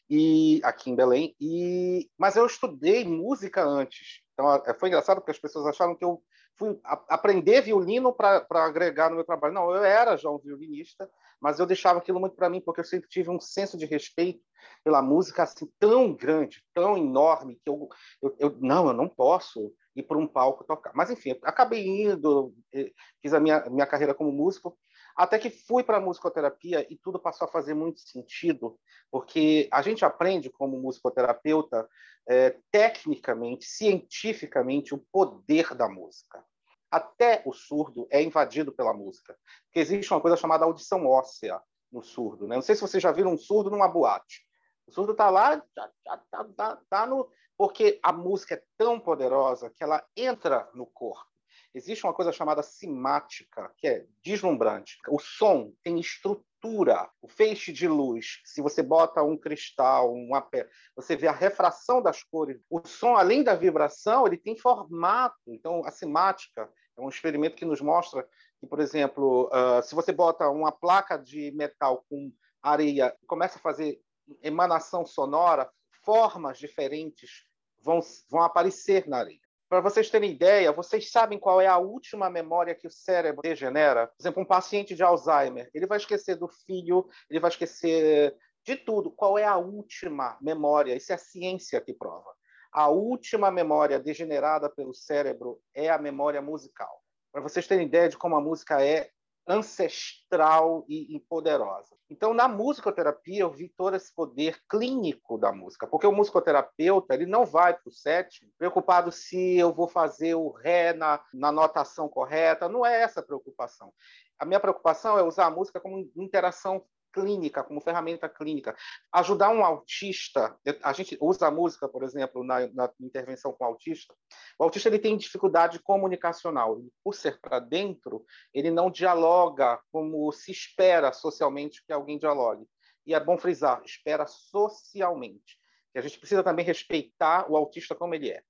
[0.08, 1.36] e aqui em Belém.
[1.38, 4.22] E mas eu estudei música antes.
[4.36, 6.22] Então é, foi engraçado porque as pessoas acharam que eu
[6.58, 6.78] fui
[7.08, 9.54] aprender violino para agregar no meu trabalho.
[9.54, 11.10] Não, eu era já um violinista,
[11.40, 14.44] mas eu deixava aquilo muito para mim porque eu sempre tive um senso de respeito
[14.84, 17.88] pela música assim tão grande, tão enorme que eu,
[18.22, 20.92] eu, eu não, eu não posso ir para um palco tocar.
[20.94, 24.76] Mas enfim, acabei indo, eh, fiz a minha minha carreira como músico
[25.16, 28.78] até que fui para a musicoterapia e tudo passou a fazer muito sentido,
[29.10, 31.88] porque a gente aprende como musicoterapeuta,
[32.28, 36.44] é, tecnicamente, cientificamente, o poder da música.
[36.90, 41.60] Até o surdo é invadido pela música, porque existe uma coisa chamada audição óssea
[41.90, 42.46] no surdo.
[42.46, 42.56] Né?
[42.56, 44.44] Não sei se vocês já viram um surdo numa boate.
[44.86, 45.90] O surdo está lá, já
[46.30, 47.28] tá, tá, tá no...
[47.56, 51.35] porque a música é tão poderosa que ela entra no corpo.
[51.76, 54.96] Existe uma coisa chamada simática, que é deslumbrante.
[55.10, 58.40] O som tem estrutura, o feixe de luz.
[58.46, 62.58] Se você bota um cristal, uma pedra, você vê a refração das cores.
[62.70, 65.36] O som, além da vibração, ele tem formato.
[65.48, 66.66] Então, a simática
[66.96, 68.26] é um experimento que nos mostra
[68.58, 73.58] que, por exemplo, uh, se você bota uma placa de metal com areia e começa
[73.58, 74.00] a fazer
[74.42, 75.70] emanação sonora,
[76.02, 77.44] formas diferentes
[77.82, 78.00] vão,
[78.30, 79.45] vão aparecer na areia.
[79.68, 84.06] Para vocês terem ideia, vocês sabem qual é a última memória que o cérebro degenera?
[84.06, 88.76] Por exemplo, um paciente de Alzheimer, ele vai esquecer do filho, ele vai esquecer de
[88.76, 89.10] tudo.
[89.10, 90.94] Qual é a última memória?
[90.94, 92.32] Isso é a ciência que prova.
[92.72, 97.02] A última memória degenerada pelo cérebro é a memória musical.
[97.32, 99.10] Para vocês terem ideia de como a música é
[99.46, 101.94] ancestral e, e, poderosa.
[102.10, 107.26] Então, na musicoterapia, eu vi todo esse poder clínico da música, porque o musicoterapeuta ele
[107.26, 112.08] não vai para o set preocupado se eu vou fazer o ré na, na notação
[112.08, 113.92] correta, não é essa a preocupação.
[114.38, 116.84] A minha preocupação é usar a música como interação
[117.16, 118.76] clínica, como ferramenta clínica.
[119.10, 123.66] Ajudar um autista, a gente usa a música, por exemplo, na, na intervenção com o
[123.68, 124.14] autista.
[124.58, 126.78] O autista ele tem dificuldade comunicacional.
[127.02, 132.66] Por ser para dentro, ele não dialoga como se espera socialmente que alguém dialogue.
[133.06, 135.58] E é bom frisar, espera socialmente.
[135.94, 138.42] A gente precisa também respeitar o autista como ele é.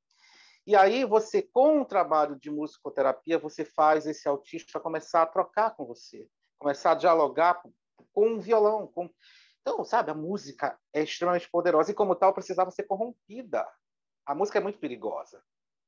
[0.66, 5.70] E aí você, com o trabalho de musicoterapia, você faz esse autista começar a trocar
[5.76, 6.26] com você,
[6.58, 7.62] começar a dialogar
[8.16, 8.86] com um violão.
[8.86, 9.10] Com...
[9.60, 13.68] Então, sabe, a música é extremamente poderosa e, como tal, precisava ser corrompida.
[14.24, 15.44] A música é muito perigosa.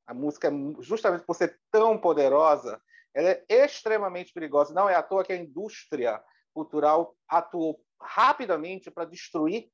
[0.06, 0.50] A música,
[0.80, 2.80] justamente por ser tão poderosa,
[3.14, 4.74] ela é extremamente perigosa.
[4.74, 6.22] Não é à toa que a indústria
[6.52, 9.70] cultural atuou rapidamente para destruir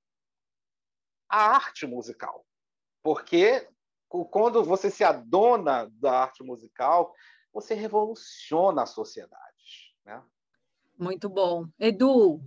[1.28, 2.46] a arte musical.
[3.02, 3.68] Porque
[4.30, 7.12] quando você se adona da arte musical,
[7.52, 9.94] você revoluciona a sociedade.
[10.04, 10.22] Né?
[10.98, 11.66] Muito bom.
[11.78, 12.40] Edu,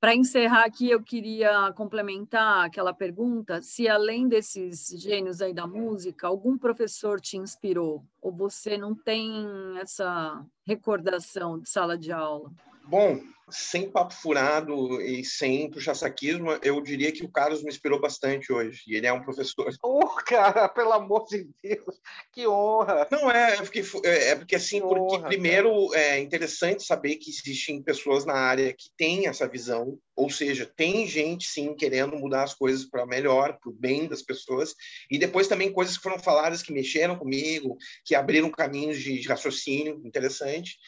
[0.00, 6.26] para encerrar aqui, eu queria complementar aquela pergunta: se além desses gênios aí da música,
[6.26, 8.04] algum professor te inspirou?
[8.20, 9.46] Ou você não tem
[9.78, 12.50] essa recordação de sala de aula?
[12.84, 13.20] Bom,
[13.52, 18.52] sem papo furado e sem puxar saquismo, eu diria que o Carlos me inspirou bastante
[18.52, 18.82] hoje.
[18.86, 19.70] E ele é um professor.
[19.84, 22.00] Oh, cara, pelo amor de Deus,
[22.32, 23.06] que honra!
[23.10, 26.02] Não, é, é porque, é, é porque assim, que porque honra, primeiro cara.
[26.02, 31.06] é interessante saber que existem pessoas na área que têm essa visão, ou seja, tem
[31.06, 34.74] gente sim querendo mudar as coisas para melhor, para o bem das pessoas,
[35.10, 39.28] e depois também coisas que foram faladas que mexeram comigo, que abriram caminhos de, de
[39.28, 40.78] raciocínio interessante.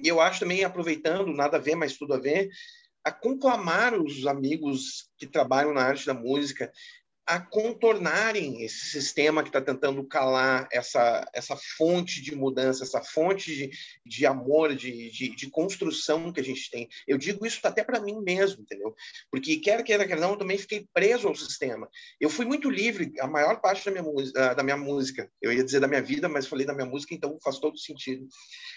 [0.00, 2.48] E eu acho também, aproveitando, nada a ver, mas tudo a ver,
[3.04, 6.70] a conclamar os amigos que trabalham na arte da música
[7.28, 13.54] a contornarem esse sistema que está tentando calar essa, essa fonte de mudança, essa fonte
[13.54, 13.70] de,
[14.04, 16.88] de amor, de, de, de construção que a gente tem.
[17.06, 18.94] Eu digo isso até para mim mesmo, entendeu?
[19.30, 21.86] Porque quer queira, quer não, eu também fiquei preso ao sistema.
[22.18, 25.30] Eu fui muito livre a maior parte da minha, da minha música.
[25.42, 28.26] Eu ia dizer da minha vida, mas falei da minha música, então faz todo sentido.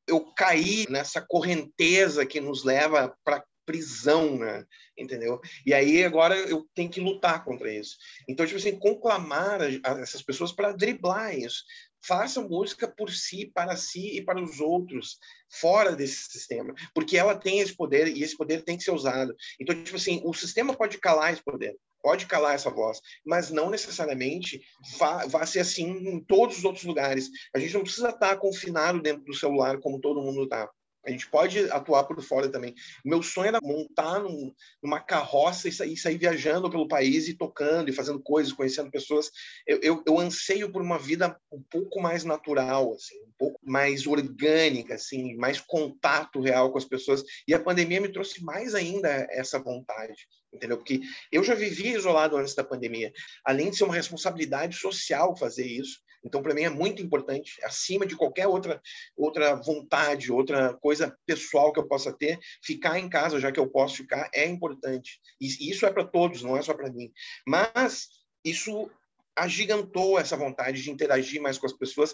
[0.05, 3.41] Eu caí nessa correnteza que nos leva para
[3.71, 4.65] prisão, né?
[4.97, 5.39] Entendeu?
[5.65, 7.95] E aí agora eu tenho que lutar contra isso.
[8.27, 9.61] Então, tipo assim, conclamar
[10.01, 11.63] essas pessoas para driblar isso,
[12.05, 15.17] faça música por si, para si e para os outros,
[15.49, 19.33] fora desse sistema, porque ela tem esse poder e esse poder tem que ser usado.
[19.59, 23.69] Então, tipo assim, o sistema pode calar esse poder, pode calar essa voz, mas não
[23.69, 24.61] necessariamente
[24.97, 27.29] vá ser assim em todos os outros lugares.
[27.55, 30.69] A gente não precisa estar confinado dentro do celular como todo mundo está.
[31.05, 32.75] A gente pode atuar por fora também.
[33.03, 37.89] Meu sonho era montar num, numa carroça e sair, sair, viajando pelo país e tocando
[37.89, 39.31] e fazendo coisas, conhecendo pessoas.
[39.65, 44.05] Eu, eu, eu, anseio por uma vida um pouco mais natural, assim, um pouco mais
[44.05, 47.23] orgânica, assim, mais contato real com as pessoas.
[47.47, 50.77] E a pandemia me trouxe mais ainda essa vontade, entendeu?
[50.77, 53.11] Porque eu já vivia isolado antes da pandemia.
[53.43, 58.05] Além de ser uma responsabilidade social fazer isso, então, para mim, é muito importante, acima
[58.05, 58.81] de qualquer outra,
[59.15, 63.67] outra vontade, outra coisa pessoal que eu possa ter, ficar em casa, já que eu
[63.67, 65.19] posso ficar, é importante.
[65.39, 67.11] E isso é para todos, não é só para mim.
[67.47, 68.07] Mas
[68.45, 68.89] isso
[69.35, 72.13] agigantou essa vontade de interagir mais com as pessoas,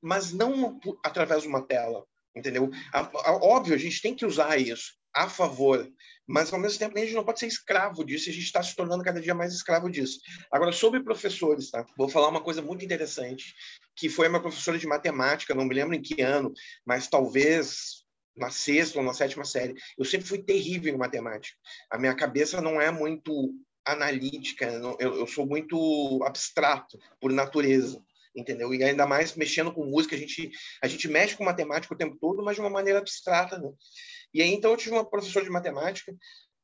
[0.00, 2.04] mas não através de uma tela,
[2.36, 2.70] entendeu?
[3.24, 5.90] Óbvio, a gente tem que usar isso a favor,
[6.26, 8.74] mas ao mesmo tempo a gente não pode ser escravo disso, a gente está se
[8.74, 10.18] tornando cada dia mais escravo disso.
[10.50, 11.84] Agora, sobre professores, tá?
[11.96, 13.54] Vou falar uma coisa muito interessante,
[13.96, 16.52] que foi uma professora de matemática, não me lembro em que ano,
[16.86, 18.02] mas talvez
[18.36, 19.74] na sexta ou na sétima série.
[19.98, 21.56] Eu sempre fui terrível em matemática.
[21.90, 23.54] A minha cabeça não é muito
[23.84, 24.66] analítica,
[24.98, 28.02] eu, sou muito abstrato por natureza
[28.34, 28.72] entendeu?
[28.72, 30.50] E ainda mais mexendo com música, a gente
[30.80, 33.70] a gente mexe com matemática o tempo todo, mas de uma maneira abstrata, né?
[34.32, 36.14] E aí, então, eu tive uma professora de matemática.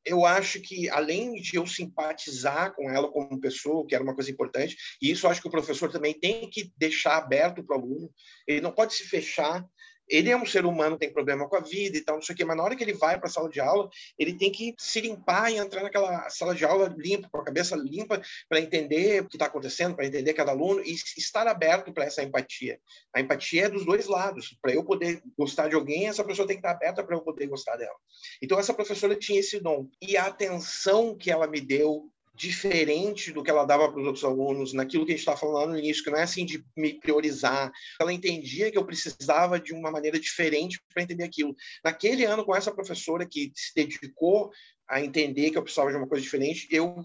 [0.05, 4.31] Eu acho que, além de eu simpatizar com ela como pessoa, que era uma coisa
[4.31, 8.11] importante, e isso acho que o professor também tem que deixar aberto para o aluno,
[8.47, 9.63] ele não pode se fechar
[10.09, 12.37] ele é um ser humano, tem problema com a vida e tal, não sei o
[12.37, 14.73] quê, mas na hora que ele vai para a sala de aula, ele tem que
[14.77, 19.21] se limpar e entrar naquela sala de aula limpa, com a cabeça limpa, para entender
[19.21, 22.79] o que está acontecendo, para entender cada aluno e estar aberto para essa empatia.
[23.13, 24.57] A empatia é dos dois lados.
[24.61, 27.47] Para eu poder gostar de alguém, essa pessoa tem que estar aberta para eu poder
[27.47, 27.95] gostar dela.
[28.41, 29.87] Então, essa professora tinha esse dom.
[30.01, 34.23] E a atenção que ela me deu diferente do que ela dava para os outros
[34.23, 36.93] alunos, naquilo que a gente estava falando no início, que não é assim de me
[36.93, 37.69] priorizar.
[37.99, 41.53] Ela entendia que eu precisava de uma maneira diferente para entender aquilo.
[41.83, 44.51] Naquele ano, com essa professora que se dedicou
[44.87, 47.03] a entender que eu precisava de uma coisa diferente, eu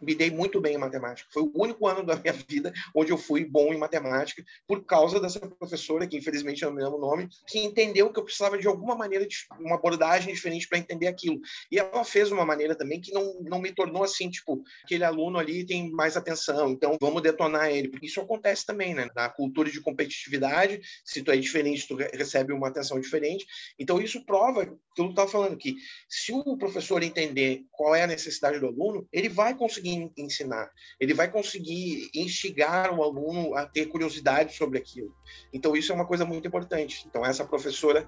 [0.00, 1.28] me dei muito bem em matemática.
[1.32, 5.20] Foi o único ano da minha vida onde eu fui bom em matemática, por causa
[5.20, 8.58] dessa professora, que infelizmente eu não me lembro o nome, que entendeu que eu precisava
[8.58, 11.40] de alguma maneira, de uma abordagem diferente para entender aquilo.
[11.70, 15.38] E ela fez uma maneira também que não, não me tornou assim, tipo, aquele aluno
[15.38, 17.88] ali tem mais atenção, então vamos detonar ele.
[17.88, 19.08] Porque isso acontece também, né?
[19.14, 23.46] Na cultura de competitividade, se tu é diferente, tu recebe uma atenção diferente.
[23.78, 25.76] Então isso prova, que eu estava falando, que
[26.08, 30.70] se o professor entender qual é a necessidade do aluno, ele vai conseguir conseguir ensinar,
[31.00, 35.14] ele vai conseguir instigar o aluno a ter curiosidade sobre aquilo.
[35.52, 37.04] Então, isso é uma coisa muito importante.
[37.08, 38.06] Então, essa professora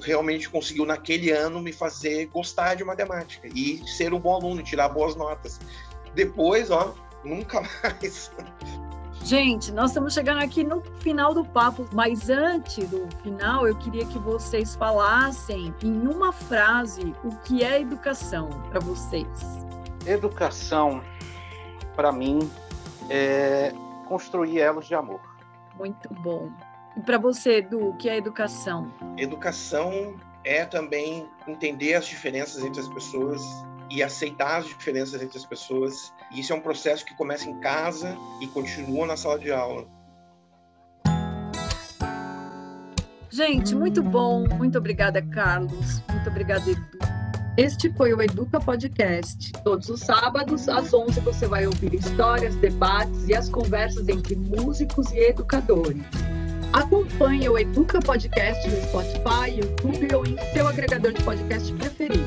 [0.00, 4.88] realmente conseguiu, naquele ano, me fazer gostar de matemática e ser um bom aluno, tirar
[4.88, 5.60] boas notas.
[6.14, 8.30] Depois, ó, nunca mais.
[9.24, 14.04] Gente, nós estamos chegando aqui no final do papo, mas antes do final, eu queria
[14.04, 19.71] que vocês falassem em uma frase o que é educação para vocês.
[20.06, 21.02] Educação,
[21.94, 22.38] para mim,
[23.08, 23.72] é
[24.08, 25.20] construir elos de amor.
[25.78, 26.50] Muito bom.
[26.96, 28.92] E para você, Edu, o que é educação?
[29.16, 33.42] Educação é também entender as diferenças entre as pessoas
[33.90, 36.12] e aceitar as diferenças entre as pessoas.
[36.30, 39.86] E isso é um processo que começa em casa e continua na sala de aula.
[43.30, 44.46] Gente, muito bom.
[44.58, 46.02] Muito obrigada, Carlos.
[46.10, 47.11] Muito obrigada, Edu.
[47.56, 49.52] Este foi o Educa Podcast.
[49.62, 55.12] Todos os sábados, às 11, você vai ouvir histórias, debates e as conversas entre músicos
[55.12, 56.02] e educadores.
[56.72, 62.24] Acompanhe o Educa Podcast no Spotify, YouTube ou em seu agregador de podcast preferido.